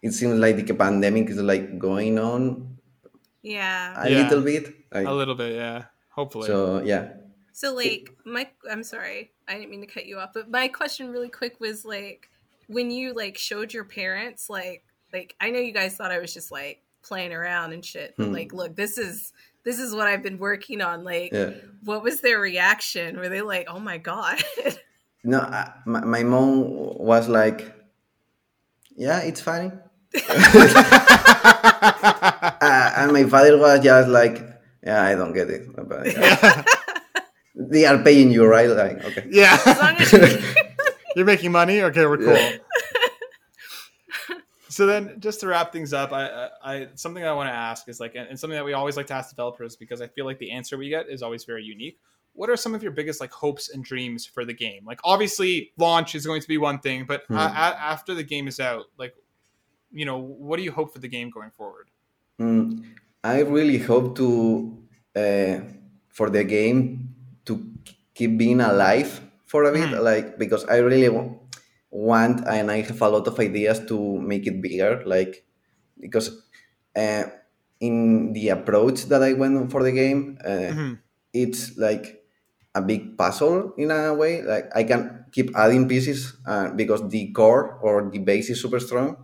it 0.03 0.13
seems 0.13 0.39
like 0.39 0.65
the 0.67 0.75
pandemic 0.75 1.29
is 1.31 1.39
like 1.39 1.79
going 1.79 2.19
on 2.19 2.77
yeah. 3.43 3.95
a 4.05 4.11
Yeah. 4.11 4.23
little 4.23 4.43
bit. 4.43 4.75
Like, 4.93 5.07
A 5.07 5.13
little 5.13 5.35
bit. 5.35 5.55
Yeah. 5.55 5.85
Hopefully. 6.11 6.47
so 6.47 6.83
yeah, 6.83 7.13
So 7.53 7.75
like 7.75 8.11
my 8.25 8.49
I'm 8.71 8.83
sorry, 8.83 9.31
I 9.47 9.55
didn't 9.55 9.71
mean 9.71 9.81
to 9.83 9.87
cut 9.87 10.07
you 10.07 10.19
off, 10.19 10.31
but 10.35 10.51
my 10.51 10.69
question 10.69 11.11
really 11.11 11.29
quick 11.31 11.61
was 11.61 11.85
like 11.85 12.29
when 12.67 12.91
you 12.91 13.15
like 13.15 13.39
showed 13.39 13.73
your 13.73 13.85
parents 13.85 14.51
like 14.51 14.85
like 15.13 15.35
I 15.41 15.51
know 15.51 15.59
you 15.61 15.73
guys 15.73 15.97
thought 15.97 16.11
I 16.11 16.19
was 16.19 16.35
just 16.35 16.51
like 16.51 16.83
playing 17.03 17.33
around 17.33 17.73
and 17.73 17.85
shit, 17.85 18.15
but 18.17 18.27
Hmm. 18.27 18.33
like 18.33 18.53
look, 18.53 18.75
this 18.77 18.99
is 18.99 19.33
this 19.65 19.79
is 19.79 19.95
what 19.95 20.07
I've 20.07 20.23
been 20.23 20.39
working 20.39 20.81
on. 20.81 21.05
Like 21.05 21.33
yeah. 21.33 21.51
what 21.85 22.03
was 22.03 22.21
their 22.21 22.41
reaction? 22.41 23.17
Were 23.19 23.29
they 23.29 23.43
like, 23.43 23.67
"Oh 23.71 23.79
my 23.81 23.99
god." 23.99 24.43
No, 25.25 25.39
uh, 25.41 25.73
my, 25.85 26.05
my 26.05 26.23
mom 26.23 26.63
was 26.71 27.29
like, 27.29 27.75
"Yeah, 28.97 29.19
it's 29.21 29.41
funny," 29.41 29.73
uh, 31.71 32.93
and 32.97 33.13
my 33.13 33.25
father 33.25 33.57
was 33.59 33.81
just 33.81 34.09
like, 34.09 34.43
"Yeah, 34.85 35.03
I 35.03 35.15
don't 35.15 35.33
get 35.33 35.51
it." 35.51 35.69
But, 35.75 36.07
yeah. 36.07 36.65
they 37.55 37.85
are 37.87 37.99
paying 38.03 38.31
you, 38.31 38.47
right? 38.47 38.69
Like, 38.69 39.05
okay. 39.05 39.27
yeah. 39.31 39.59
as 39.99 40.13
you- 40.13 40.39
You're 41.17 41.25
making 41.27 41.51
money? 41.51 41.83
Okay, 41.83 42.07
we're 42.07 42.19
cool. 42.19 42.35
Yeah. 42.35 42.59
so 44.69 44.87
then 44.87 45.17
just 45.19 45.41
to 45.41 45.49
wrap 45.49 45.73
things 45.73 45.93
up 45.93 46.13
I, 46.13 46.29
I, 46.29 46.49
I 46.63 46.89
something 46.95 47.25
i 47.25 47.33
want 47.33 47.49
to 47.49 47.53
ask 47.55 47.89
is 47.89 47.99
like 47.99 48.15
and, 48.15 48.29
and 48.29 48.39
something 48.39 48.57
that 48.57 48.65
we 48.65 48.75
always 48.75 48.97
like 48.97 49.07
to 49.09 49.15
ask 49.15 49.31
developers 49.31 49.75
because 49.75 50.01
i 50.01 50.07
feel 50.07 50.25
like 50.27 50.39
the 50.39 50.53
answer 50.53 50.77
we 50.79 50.89
get 50.89 51.09
is 51.09 51.21
always 51.23 51.45
very 51.45 51.65
unique 51.65 51.99
what 52.35 52.49
are 52.49 52.57
some 52.57 52.75
of 52.77 52.83
your 52.83 52.93
biggest 52.93 53.21
like 53.21 53.33
hopes 53.33 53.71
and 53.71 53.83
dreams 53.83 54.25
for 54.25 54.45
the 54.45 54.53
game 54.53 54.85
like 54.85 55.01
obviously 55.03 55.73
launch 55.79 56.15
is 56.15 56.25
going 56.27 56.41
to 56.41 56.47
be 56.47 56.59
one 56.59 56.79
thing 56.79 57.05
but 57.07 57.25
Hmm. 57.27 57.37
a- 57.39 57.39
a- 57.39 57.81
after 57.81 58.15
the 58.15 58.23
game 58.23 58.47
is 58.47 58.61
out 58.61 58.85
like 58.99 59.15
you 59.93 60.05
know 60.05 60.19
what 60.19 60.57
do 60.57 60.63
you 60.63 60.73
hope 60.73 60.93
for 60.93 60.99
the 61.01 61.09
game 61.09 61.31
going 61.31 61.51
forward 61.51 61.89
Mm, 62.41 62.85
I 63.25 63.41
really 63.43 63.79
hope 63.79 64.15
to 64.17 64.79
uh, 65.17 65.59
for 66.09 66.31
the 66.31 66.45
game 66.45 67.15
to 67.47 67.59
keep 68.15 68.39
being 68.39 68.61
alive 68.61 69.21
for 69.47 69.65
a 69.65 69.73
bit, 69.73 69.91
Mhm. 69.91 70.03
like 70.03 70.39
because 70.39 70.65
I 70.67 70.79
really 70.79 71.09
wa- 71.09 71.35
want 71.91 72.47
and 72.47 72.71
I 72.71 72.81
have 72.83 73.01
a 73.03 73.09
lot 73.09 73.27
of 73.27 73.39
ideas 73.41 73.81
to 73.91 73.99
make 74.21 74.47
it 74.47 74.63
bigger, 74.63 75.03
like 75.07 75.45
because 75.99 76.31
uh, 76.97 77.25
in 77.81 78.33
the 78.33 78.51
approach 78.51 79.07
that 79.11 79.23
I 79.23 79.33
went 79.35 79.71
for 79.71 79.83
the 79.83 79.93
game, 79.93 80.39
uh, 80.45 80.73
Mhm. 80.75 80.99
it's 81.33 81.77
like 81.79 82.23
a 82.75 82.83
big 82.83 83.17
puzzle 83.19 83.75
in 83.79 83.91
a 83.91 84.15
way. 84.15 84.43
Like 84.43 84.71
I 84.75 84.85
can 84.85 85.27
keep 85.33 85.51
adding 85.57 85.89
pieces 85.89 86.37
uh, 86.47 86.71
because 86.71 87.03
the 87.09 87.33
core 87.33 87.79
or 87.83 88.11
the 88.11 88.19
base 88.19 88.51
is 88.51 88.61
super 88.63 88.81
strong. 88.81 89.17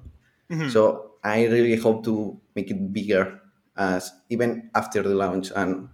Mhm. 0.50 0.70
So 0.70 1.12
I 1.22 1.46
really 1.46 1.76
hope 1.76 2.04
to 2.04 2.40
make 2.54 2.70
it 2.70 2.92
bigger 2.92 3.40
as 3.76 4.12
even 4.28 4.70
after 4.74 5.02
the 5.02 5.14
launch 5.14 5.50
and 5.54 5.88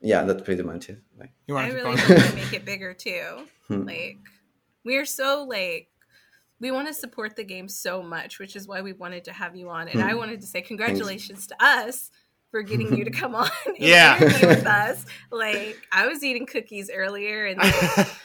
yeah, 0.00 0.24
that's 0.24 0.42
pretty 0.42 0.62
much 0.62 0.88
it. 0.88 1.00
Like, 1.16 1.30
you 1.46 1.54
want 1.54 1.66
I 1.66 1.70
to 1.70 1.76
really 1.76 1.96
going 1.96 1.98
hope 2.20 2.28
to 2.30 2.34
make 2.42 2.52
it 2.52 2.64
bigger 2.64 2.92
too. 2.94 3.46
Hmm. 3.68 3.84
Like 3.84 4.18
we're 4.84 5.06
so 5.06 5.44
like 5.48 5.88
we 6.60 6.70
want 6.70 6.88
to 6.88 6.94
support 6.94 7.36
the 7.36 7.44
game 7.44 7.68
so 7.68 8.02
much, 8.02 8.38
which 8.38 8.54
is 8.56 8.66
why 8.68 8.80
we 8.82 8.92
wanted 8.92 9.24
to 9.24 9.32
have 9.32 9.54
you 9.56 9.68
on. 9.68 9.88
And 9.88 10.00
I 10.02 10.12
Hmm. 10.12 10.18
wanted 10.18 10.40
to 10.40 10.46
say 10.46 10.62
congratulations 10.62 11.46
to 11.48 11.56
us 11.64 12.10
for 12.50 12.62
getting 12.62 12.96
you 12.96 13.04
to 13.04 13.10
come 13.22 13.34
on 13.34 13.48
Yeah. 13.78 14.18
with 14.20 14.66
us. 14.66 15.04
Like 15.30 15.76
I 15.92 16.06
was 16.08 16.22
eating 16.24 16.46
cookies 16.46 16.90
earlier 16.92 17.46
and 17.46 17.58
like, 17.58 17.74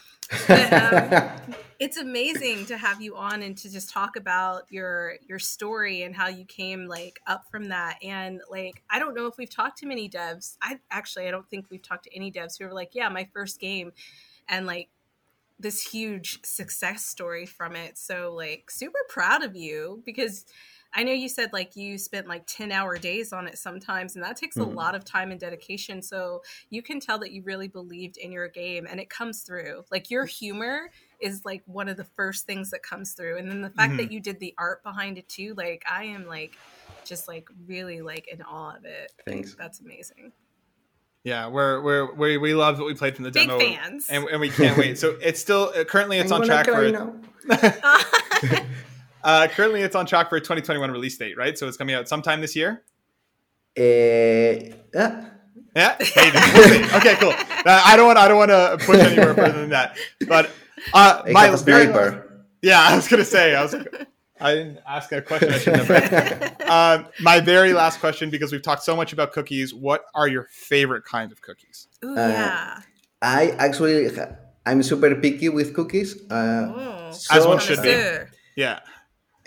But, 0.47 0.73
um, 0.73 1.55
it's 1.79 1.97
amazing 1.97 2.65
to 2.67 2.77
have 2.77 3.01
you 3.01 3.15
on 3.15 3.41
and 3.41 3.57
to 3.59 3.71
just 3.71 3.89
talk 3.89 4.15
about 4.15 4.63
your 4.69 5.15
your 5.27 5.39
story 5.39 6.03
and 6.03 6.15
how 6.15 6.27
you 6.27 6.45
came 6.45 6.87
like 6.87 7.19
up 7.27 7.45
from 7.49 7.69
that. 7.69 7.97
And 8.03 8.41
like 8.49 8.83
i 8.89 8.99
don't 8.99 9.15
know 9.15 9.27
if 9.27 9.37
we've 9.37 9.49
talked 9.49 9.77
to 9.79 9.85
many 9.85 10.09
devs. 10.09 10.57
I 10.61 10.79
actually 10.91 11.27
i 11.27 11.31
don't 11.31 11.47
think 11.49 11.67
we've 11.69 11.81
talked 11.81 12.05
to 12.05 12.15
any 12.15 12.31
devs 12.31 12.57
who 12.57 12.65
are 12.65 12.73
like 12.73 12.91
yeah 12.93 13.09
my 13.09 13.27
first 13.33 13.59
game 13.59 13.91
and 14.49 14.65
like 14.65 14.89
this 15.59 15.81
huge 15.81 16.39
success 16.43 17.05
story 17.05 17.45
from 17.45 17.75
it. 17.75 17.97
So 17.97 18.33
like 18.35 18.69
super 18.69 18.99
proud 19.09 19.43
of 19.43 19.55
you 19.55 20.01
because 20.05 20.45
I 20.93 21.03
know 21.03 21.11
you 21.11 21.29
said 21.29 21.53
like 21.53 21.75
you 21.75 21.97
spent 21.97 22.27
like 22.27 22.43
10 22.47 22.71
hour 22.71 22.97
days 22.97 23.31
on 23.33 23.47
it 23.47 23.57
sometimes, 23.57 24.15
and 24.15 24.23
that 24.23 24.35
takes 24.37 24.57
a 24.57 24.61
Mhm. 24.61 24.73
lot 24.75 24.95
of 24.95 25.03
time 25.05 25.31
and 25.31 25.39
dedication. 25.39 26.01
So 26.01 26.41
you 26.69 26.81
can 26.81 26.99
tell 26.99 27.19
that 27.19 27.31
you 27.31 27.43
really 27.43 27.67
believed 27.67 28.17
in 28.17 28.31
your 28.31 28.47
game 28.47 28.87
and 28.89 28.99
it 28.99 29.09
comes 29.09 29.41
through. 29.41 29.83
Like 29.91 30.09
your 30.09 30.25
humor 30.25 30.89
is 31.19 31.43
like 31.45 31.61
one 31.65 31.87
of 31.89 31.97
the 31.97 32.03
first 32.03 32.45
things 32.45 32.71
that 32.71 32.81
comes 32.83 33.13
through. 33.13 33.37
And 33.37 33.49
then 33.51 33.61
the 33.61 33.69
fact 33.69 33.97
that 33.97 34.11
you 34.11 34.19
did 34.19 34.39
the 34.39 34.53
art 34.57 34.81
behind 34.83 35.17
it 35.17 35.27
too, 35.29 35.53
like 35.57 35.83
I 35.89 36.05
am 36.05 36.25
like 36.27 36.53
just 37.05 37.27
like 37.27 37.47
really 37.67 38.01
like 38.01 38.27
in 38.27 38.41
awe 38.41 38.75
of 38.75 38.85
it. 38.85 39.11
Like, 39.27 39.35
Thanks. 39.35 39.55
that's 39.55 39.79
amazing. 39.81 40.31
yeah 41.23 41.47
we're, 41.47 41.81
we're 41.81 42.13
we 42.13 42.37
we 42.37 42.53
loved 42.53 42.79
what 42.79 42.85
we 42.87 42.93
played 42.93 43.15
from 43.15 43.23
the 43.25 43.31
Big 43.31 43.47
demo 43.47 43.59
fans. 43.59 44.07
and, 44.09 44.23
and 44.29 44.39
we 44.39 44.49
can't 44.49 44.77
wait 44.77 44.97
so 44.97 45.17
it's 45.21 45.41
still 45.41 45.73
uh, 45.75 45.83
currently 45.83 46.17
it's 46.19 46.31
I'm 46.31 46.41
on 46.41 46.47
track 46.47 46.65
for 46.65 46.71
cry 46.73 46.83
a- 46.85 46.91
now. 46.91 47.13
Uh, 49.27 49.47
currently 49.47 49.81
it's 49.83 49.95
on 49.95 50.05
track 50.07 50.29
for 50.29 50.37
a 50.37 50.39
2021 50.39 50.89
release 50.89 51.15
date 51.17 51.37
right 51.37 51.55
so 51.57 51.67
it's 51.67 51.77
coming 51.77 51.93
out 51.93 52.07
sometime 52.07 52.41
this 52.41 52.55
year 52.55 52.81
Eh, 53.77 54.71
yeah. 54.93 55.25
Yeah, 55.75 55.95
maybe. 56.15 56.37
We'll. 56.55 56.95
Okay, 56.97 57.15
cool. 57.19 57.29
Uh, 57.29 57.81
I 57.85 57.95
don't 57.95 58.07
want. 58.07 58.17
I 58.17 58.27
don't 58.27 58.37
want 58.37 58.49
to 58.49 58.77
push 58.83 58.97
anywhere 58.97 59.35
further 59.35 59.59
than 59.59 59.69
that. 59.69 59.95
But 60.27 60.49
uh, 60.95 61.21
I 61.25 61.31
my 61.31 61.45
have 61.45 61.63
very 61.63 61.83
sniper. 61.83 62.43
yeah, 62.63 62.79
I 62.81 62.95
was 62.95 63.07
gonna 63.07 63.23
say. 63.23 63.53
I 63.55 63.61
was. 63.61 63.75
I 64.41 64.55
didn't 64.55 64.79
ask 64.87 65.11
a 65.11 65.21
question. 65.21 65.53
I 65.53 65.59
shouldn't 65.59 65.85
have. 65.85 66.55
Uh, 66.67 67.03
my 67.21 67.39
very 67.39 67.71
last 67.73 67.99
question, 67.99 68.31
because 68.31 68.51
we've 68.51 68.63
talked 68.63 68.81
so 68.83 68.95
much 68.95 69.13
about 69.13 69.31
cookies. 69.31 69.73
What 69.73 70.05
are 70.15 70.27
your 70.27 70.47
favorite 70.51 71.05
kind 71.05 71.31
of 71.31 71.41
cookies? 71.43 71.87
Ooh, 72.03 72.17
Uh, 72.17 72.27
yeah. 72.27 72.79
I 73.21 73.49
actually, 73.59 74.09
I'm 74.65 74.81
super 74.83 75.13
picky 75.15 75.49
with 75.49 75.73
cookies. 75.75 76.19
Uh, 76.31 76.73
Oh. 76.75 77.13
As 77.31 77.45
one 77.45 77.59
should 77.59 77.81
be. 77.83 77.89
Yeah. 78.55 78.79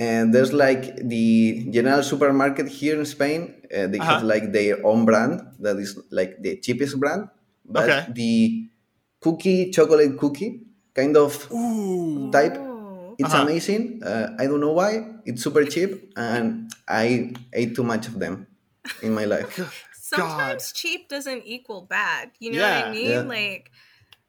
And 0.00 0.32
there's 0.32 0.52
like 0.56 0.96
the 0.96 1.68
general 1.70 2.02
supermarket 2.02 2.68
here 2.72 2.96
in 2.98 3.04
Spain. 3.04 3.40
Uh, 3.68 3.86
they 3.92 4.00
have 4.00 4.24
Uh-huh. 4.24 4.32
like 4.32 4.46
their 4.52 4.80
own 4.86 5.04
brand 5.04 5.44
that 5.60 5.76
is 5.76 5.92
like 6.10 6.40
the 6.40 6.56
cheapest 6.64 6.96
brand. 6.98 7.28
But 7.68 7.84
Okay. 7.84 8.02
the 8.20 8.32
cookie, 9.20 9.70
chocolate 9.70 10.16
cookie 10.18 10.64
kind 10.96 11.16
of 11.16 11.36
Ooh. 11.52 12.30
type, 12.32 12.56
Ooh. 12.56 13.14
it's 13.20 13.34
Uh-huh. 13.34 13.44
amazing. 13.44 14.00
Uh, 14.02 14.34
I 14.40 14.46
don't 14.48 14.60
know 14.64 14.72
why. 14.72 14.92
It's 15.28 15.42
super 15.44 15.64
cheap. 15.68 16.12
And 16.16 16.72
I 16.88 17.34
ate 17.52 17.76
too 17.76 17.84
much 17.84 18.08
of 18.08 18.18
them 18.18 18.46
in 19.02 19.12
my 19.14 19.26
life. 19.26 19.52
sometimes 19.92 20.72
cheap 20.72 21.08
doesn't 21.08 21.44
equal 21.46 21.82
bad. 21.82 22.32
You 22.40 22.52
know 22.52 22.58
Yeah. 22.64 22.78
what 22.80 22.88
I 22.88 22.90
mean? 22.90 23.10
Yeah. 23.10 23.20
Like 23.36 23.70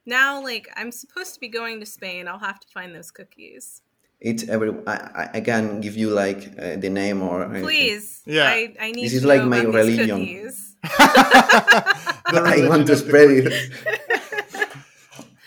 now, 0.06 0.44
like 0.44 0.68
I'm 0.76 0.92
supposed 0.92 1.34
to 1.36 1.40
be 1.40 1.48
going 1.48 1.80
to 1.80 1.86
Spain. 1.88 2.28
I'll 2.28 2.40
have 2.44 2.60
to 2.60 2.68
find 2.68 2.94
those 2.96 3.12
cookies. 3.12 3.82
It's 4.22 4.48
every. 4.48 4.72
I, 4.88 4.94
I- 4.94 5.30
I 5.36 5.42
can 5.42 5.82
give 5.82 5.98
you 5.98 6.12
like 6.12 6.54
uh, 6.60 6.76
the 6.78 6.90
name 6.90 7.22
or 7.24 7.44
anything. 7.44 7.64
Please. 7.64 8.22
Yeah. 8.26 8.46
I, 8.46 8.74
I 8.80 8.92
need 8.92 9.06
This 9.06 9.12
to 9.14 9.18
is 9.18 9.26
like 9.26 9.44
my 9.44 9.62
religion. 9.64 10.10
cookies. 10.10 10.76
I 10.84 12.66
want 12.70 12.88
to 12.88 12.96
spread 12.96 13.30
it. 13.32 13.72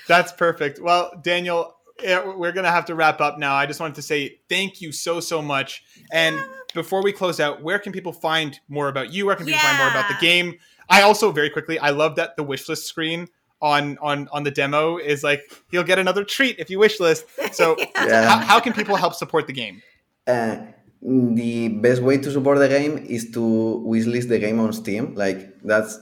That's 0.08 0.32
perfect. 0.32 0.80
Well, 0.80 1.12
Daniel, 1.22 1.76
we're 2.02 2.52
going 2.52 2.64
to 2.64 2.70
have 2.70 2.84
to 2.86 2.94
wrap 2.94 3.20
up 3.20 3.38
now. 3.38 3.54
I 3.54 3.64
just 3.66 3.80
wanted 3.80 3.94
to 3.96 4.02
say 4.02 4.38
thank 4.48 4.80
you 4.82 4.92
so, 4.92 5.20
so 5.20 5.40
much. 5.40 5.82
And 6.12 6.38
before 6.74 7.02
we 7.02 7.12
close 7.12 7.40
out, 7.40 7.62
where 7.62 7.78
can 7.78 7.92
people 7.92 8.12
find 8.12 8.58
more 8.68 8.88
about 8.88 9.12
you? 9.12 9.26
Where 9.26 9.36
can 9.36 9.46
people 9.46 9.60
find 9.60 9.78
more 9.78 9.88
about 9.88 10.08
the 10.08 10.16
game? 10.20 10.58
I 10.90 11.02
also, 11.02 11.32
very 11.32 11.48
quickly, 11.48 11.78
I 11.78 11.90
love 11.90 12.16
that 12.16 12.36
the 12.36 12.42
wish 12.42 12.68
list 12.68 12.86
screen 12.86 13.28
on 13.62 13.96
on 14.02 14.28
on 14.32 14.42
the 14.44 14.50
demo 14.50 14.98
is 14.98 15.22
like 15.24 15.40
you'll 15.70 15.84
get 15.84 15.98
another 15.98 16.24
treat 16.24 16.58
if 16.58 16.68
you 16.70 16.78
wish 16.78 17.00
list. 17.00 17.24
So 17.52 17.76
Yeah. 17.78 18.28
how, 18.28 18.38
how 18.38 18.60
can 18.60 18.72
people 18.72 18.96
help 18.96 19.14
support 19.14 19.46
the 19.46 19.52
game? 19.52 19.82
Uh, 20.26 20.56
the 21.02 21.68
best 21.68 22.02
way 22.02 22.16
to 22.18 22.30
support 22.30 22.58
the 22.58 22.68
game 22.68 22.98
is 23.08 23.30
to 23.32 23.40
wishlist 23.86 24.28
the 24.28 24.38
game 24.38 24.58
on 24.60 24.72
Steam. 24.72 25.14
Like 25.14 25.60
that's 25.62 25.98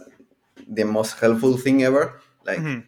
the 0.69 0.85
most 0.85 1.19
helpful 1.21 1.57
thing 1.57 1.83
ever. 1.83 2.21
Like 2.47 2.59
Mhm. 2.61 2.87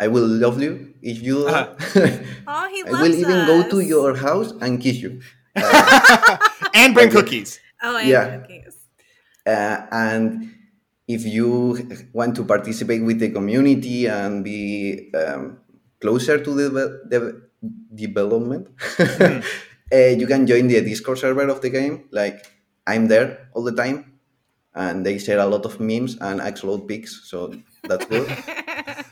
I 0.00 0.06
will 0.08 0.26
love 0.26 0.60
you 0.62 0.94
if 1.02 1.22
you. 1.22 1.34
do 1.34 1.44
that. 1.46 1.76
Oh, 2.46 2.68
he 2.68 2.82
loves 2.82 2.88
I 2.88 2.90
loves 2.92 3.02
will 3.02 3.14
even 3.14 3.46
go 3.46 3.68
to 3.70 3.80
your 3.80 4.16
house 4.16 4.52
and 4.60 4.80
kiss 4.80 4.96
you. 5.02 5.20
and 6.74 6.94
bring 6.94 7.08
Okay. 7.08 7.16
cookies. 7.20 7.58
Oh, 7.82 7.96
and 7.96 8.08
Yeah. 8.08 8.36
cookies. 8.38 8.74
Uh, 9.46 9.86
and 9.90 10.54
if 11.08 11.24
you 11.24 11.88
want 12.12 12.36
to 12.36 12.44
participate 12.44 13.02
with 13.02 13.18
the 13.18 13.30
community 13.30 14.06
and 14.06 14.44
be 14.44 15.10
um, 15.14 15.58
closer 16.00 16.38
to 16.42 16.54
the, 16.54 16.68
the 17.08 17.42
development, 17.94 18.68
Hmm. 18.96 19.40
uh, 19.92 19.96
you 19.96 20.26
can 20.26 20.46
join 20.46 20.68
the 20.68 20.80
Discord 20.82 21.18
server 21.18 21.48
of 21.48 21.60
the 21.60 21.70
game. 21.70 22.08
Like 22.12 22.46
I'm 22.86 23.08
there 23.08 23.48
all 23.54 23.64
the 23.64 23.72
time, 23.74 24.18
and 24.74 25.04
they 25.04 25.18
share 25.18 25.38
a 25.40 25.46
lot 25.46 25.64
of 25.64 25.80
memes 25.80 26.16
and 26.20 26.40
upload 26.40 26.86
pics, 26.86 27.22
so 27.24 27.54
that's 27.84 28.06
good. 28.06 28.28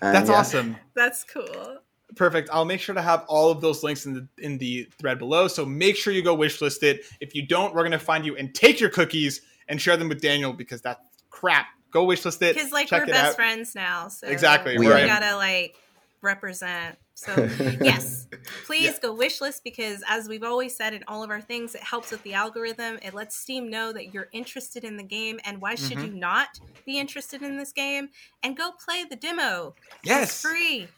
And 0.03 0.15
That's 0.15 0.29
yeah, 0.29 0.37
awesome. 0.37 0.77
That's 0.95 1.25
cool. 1.25 1.79
Perfect. 2.17 2.51
I'll 2.53 2.67
make 2.67 2.81
sure 2.81 2.95
to 2.95 3.01
have 3.03 3.25
all 3.29 3.51
of 3.51 3.61
those 3.63 3.83
links 3.83 4.05
in 4.05 4.13
the 4.15 4.29
in 4.39 4.59
the 4.59 4.89
thread 4.99 5.19
below. 5.19 5.49
So 5.49 5.65
make 5.65 5.97
sure 5.97 6.13
you 6.13 6.23
go 6.23 6.37
wishlist 6.37 6.83
it. 6.83 7.01
If 7.21 7.35
you 7.35 7.47
don't, 7.47 7.75
we're 7.75 7.83
gonna 7.83 7.99
find 7.99 8.25
you 8.27 8.37
and 8.37 8.55
take 8.55 8.79
your 8.79 8.91
cookies 8.91 9.41
and 9.69 9.81
share 9.81 9.97
them 9.97 10.09
with 10.09 10.21
Daniel 10.21 10.53
because 10.53 10.83
that's 10.83 11.01
crap. 11.31 11.67
Go 11.97 12.07
wishlist 12.07 12.43
it. 12.43 12.55
Because 12.55 12.73
like 12.73 12.89
check 12.89 13.01
we're 13.01 13.05
it 13.09 13.13
best 13.13 13.25
out. 13.31 13.35
friends 13.37 13.75
now, 13.75 14.09
so 14.09 14.27
Exactly, 14.27 14.77
We 14.77 14.87
we're 14.87 15.07
gotta 15.07 15.35
like 15.37 15.77
represent. 16.21 16.99
So 17.15 17.33
yes, 17.81 18.27
please 18.67 18.85
Yeah. 18.85 18.93
go 19.01 19.15
wish 19.15 19.41
list 19.41 19.65
because 19.65 20.03
as 20.07 20.29
we've 20.29 20.43
always 20.43 20.77
said 20.77 20.93
in 20.93 21.03
all 21.09 21.23
of 21.23 21.31
our 21.31 21.41
things, 21.41 21.75
it 21.75 21.81
helps 21.83 22.11
with 22.11 22.23
the 22.23 22.35
algorithm. 22.35 22.99
It 23.01 23.15
lets 23.15 23.35
Steam 23.35 23.71
know 23.71 23.95
that 23.95 24.13
you're 24.13 24.29
interested 24.33 24.85
in 24.85 24.99
the 24.99 25.03
game, 25.03 25.41
and 25.47 25.63
why 25.63 25.75
should 25.77 25.97
Mhm. 25.97 26.07
you 26.09 26.13
not 26.13 26.61
be 26.85 26.99
interested 26.99 27.41
in 27.43 27.57
this 27.57 27.73
game? 27.73 28.11
And 28.43 28.55
go 28.57 28.73
play 28.73 29.05
the 29.05 29.17
demo. 29.17 29.75
Yes. 30.03 30.25
it's 30.29 30.41
free. 30.43 30.89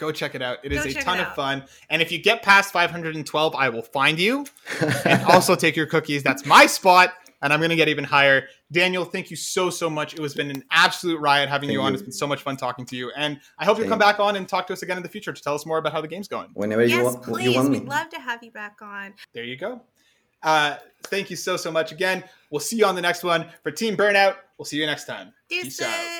Go 0.00 0.10
check 0.10 0.34
it 0.34 0.42
out. 0.42 0.58
It 0.64 0.72
is 0.72 0.82
Go 0.82 0.90
a 0.90 1.02
ton 1.02 1.20
of 1.20 1.34
fun. 1.36 1.64
And 1.90 2.02
if 2.02 2.10
you 2.10 2.18
get 2.18 2.42
past 2.42 2.72
512, 2.72 3.54
I 3.54 3.68
will 3.68 3.82
find 3.82 4.18
you 4.18 4.46
and 5.04 5.22
also 5.24 5.54
take 5.54 5.76
your 5.76 5.86
cookies. 5.86 6.22
That's 6.24 6.44
my 6.46 6.66
spot. 6.66 7.12
And 7.42 7.52
I'm 7.52 7.60
going 7.60 7.70
to 7.70 7.76
get 7.76 7.88
even 7.88 8.04
higher. 8.04 8.48
Daniel, 8.72 9.04
thank 9.04 9.30
you 9.30 9.36
so, 9.36 9.70
so 9.70 9.90
much. 9.90 10.14
It 10.14 10.20
has 10.20 10.34
been 10.34 10.50
an 10.50 10.64
absolute 10.70 11.20
riot 11.20 11.48
having 11.48 11.68
Thank 11.68 11.74
you 11.74 11.82
on. 11.82 11.92
It's 11.94 12.02
been 12.02 12.12
so 12.12 12.26
much 12.26 12.42
fun 12.42 12.56
talking 12.56 12.84
to 12.86 12.96
you. 12.96 13.10
And 13.16 13.40
I 13.58 13.64
hope 13.64 13.78
you'll 13.78 13.88
come 13.88 13.98
back 13.98 14.20
on 14.20 14.36
and 14.36 14.48
talk 14.48 14.66
to 14.68 14.72
us 14.72 14.82
again 14.82 14.96
in 14.96 15.02
the 15.02 15.08
future 15.08 15.32
to 15.32 15.42
tell 15.42 15.54
us 15.54 15.66
more 15.66 15.78
about 15.78 15.92
how 15.92 16.00
the 16.00 16.08
game's 16.08 16.28
going. 16.28 16.48
Whenever 16.54 16.84
you 16.84 16.96
yes, 16.96 17.04
want, 17.04 17.22
please. 17.22 17.44
you 17.44 17.54
want. 17.54 17.70
We'd 17.70 17.84
love 17.84 18.08
to 18.10 18.20
have 18.20 18.42
you 18.42 18.50
back 18.50 18.78
on. 18.80 19.14
There 19.32 19.44
you 19.44 19.56
go. 19.56 19.82
Uh, 20.42 20.76
thank 21.04 21.30
you 21.30 21.36
so 21.36 21.56
so 21.56 21.72
much 21.72 21.92
again. 21.92 22.22
We'll 22.50 22.60
see 22.60 22.76
you 22.76 22.86
on 22.86 22.94
the 22.94 23.02
next 23.02 23.24
one 23.24 23.46
for 23.62 23.70
Team 23.70 23.96
Burnout. 23.96 24.36
We'll 24.58 24.66
see 24.66 24.78
you 24.78 24.86
next 24.86 25.04
time. 25.04 25.32
Deuces. 25.48 25.78
Peace 25.78 25.82
out. 25.82 26.15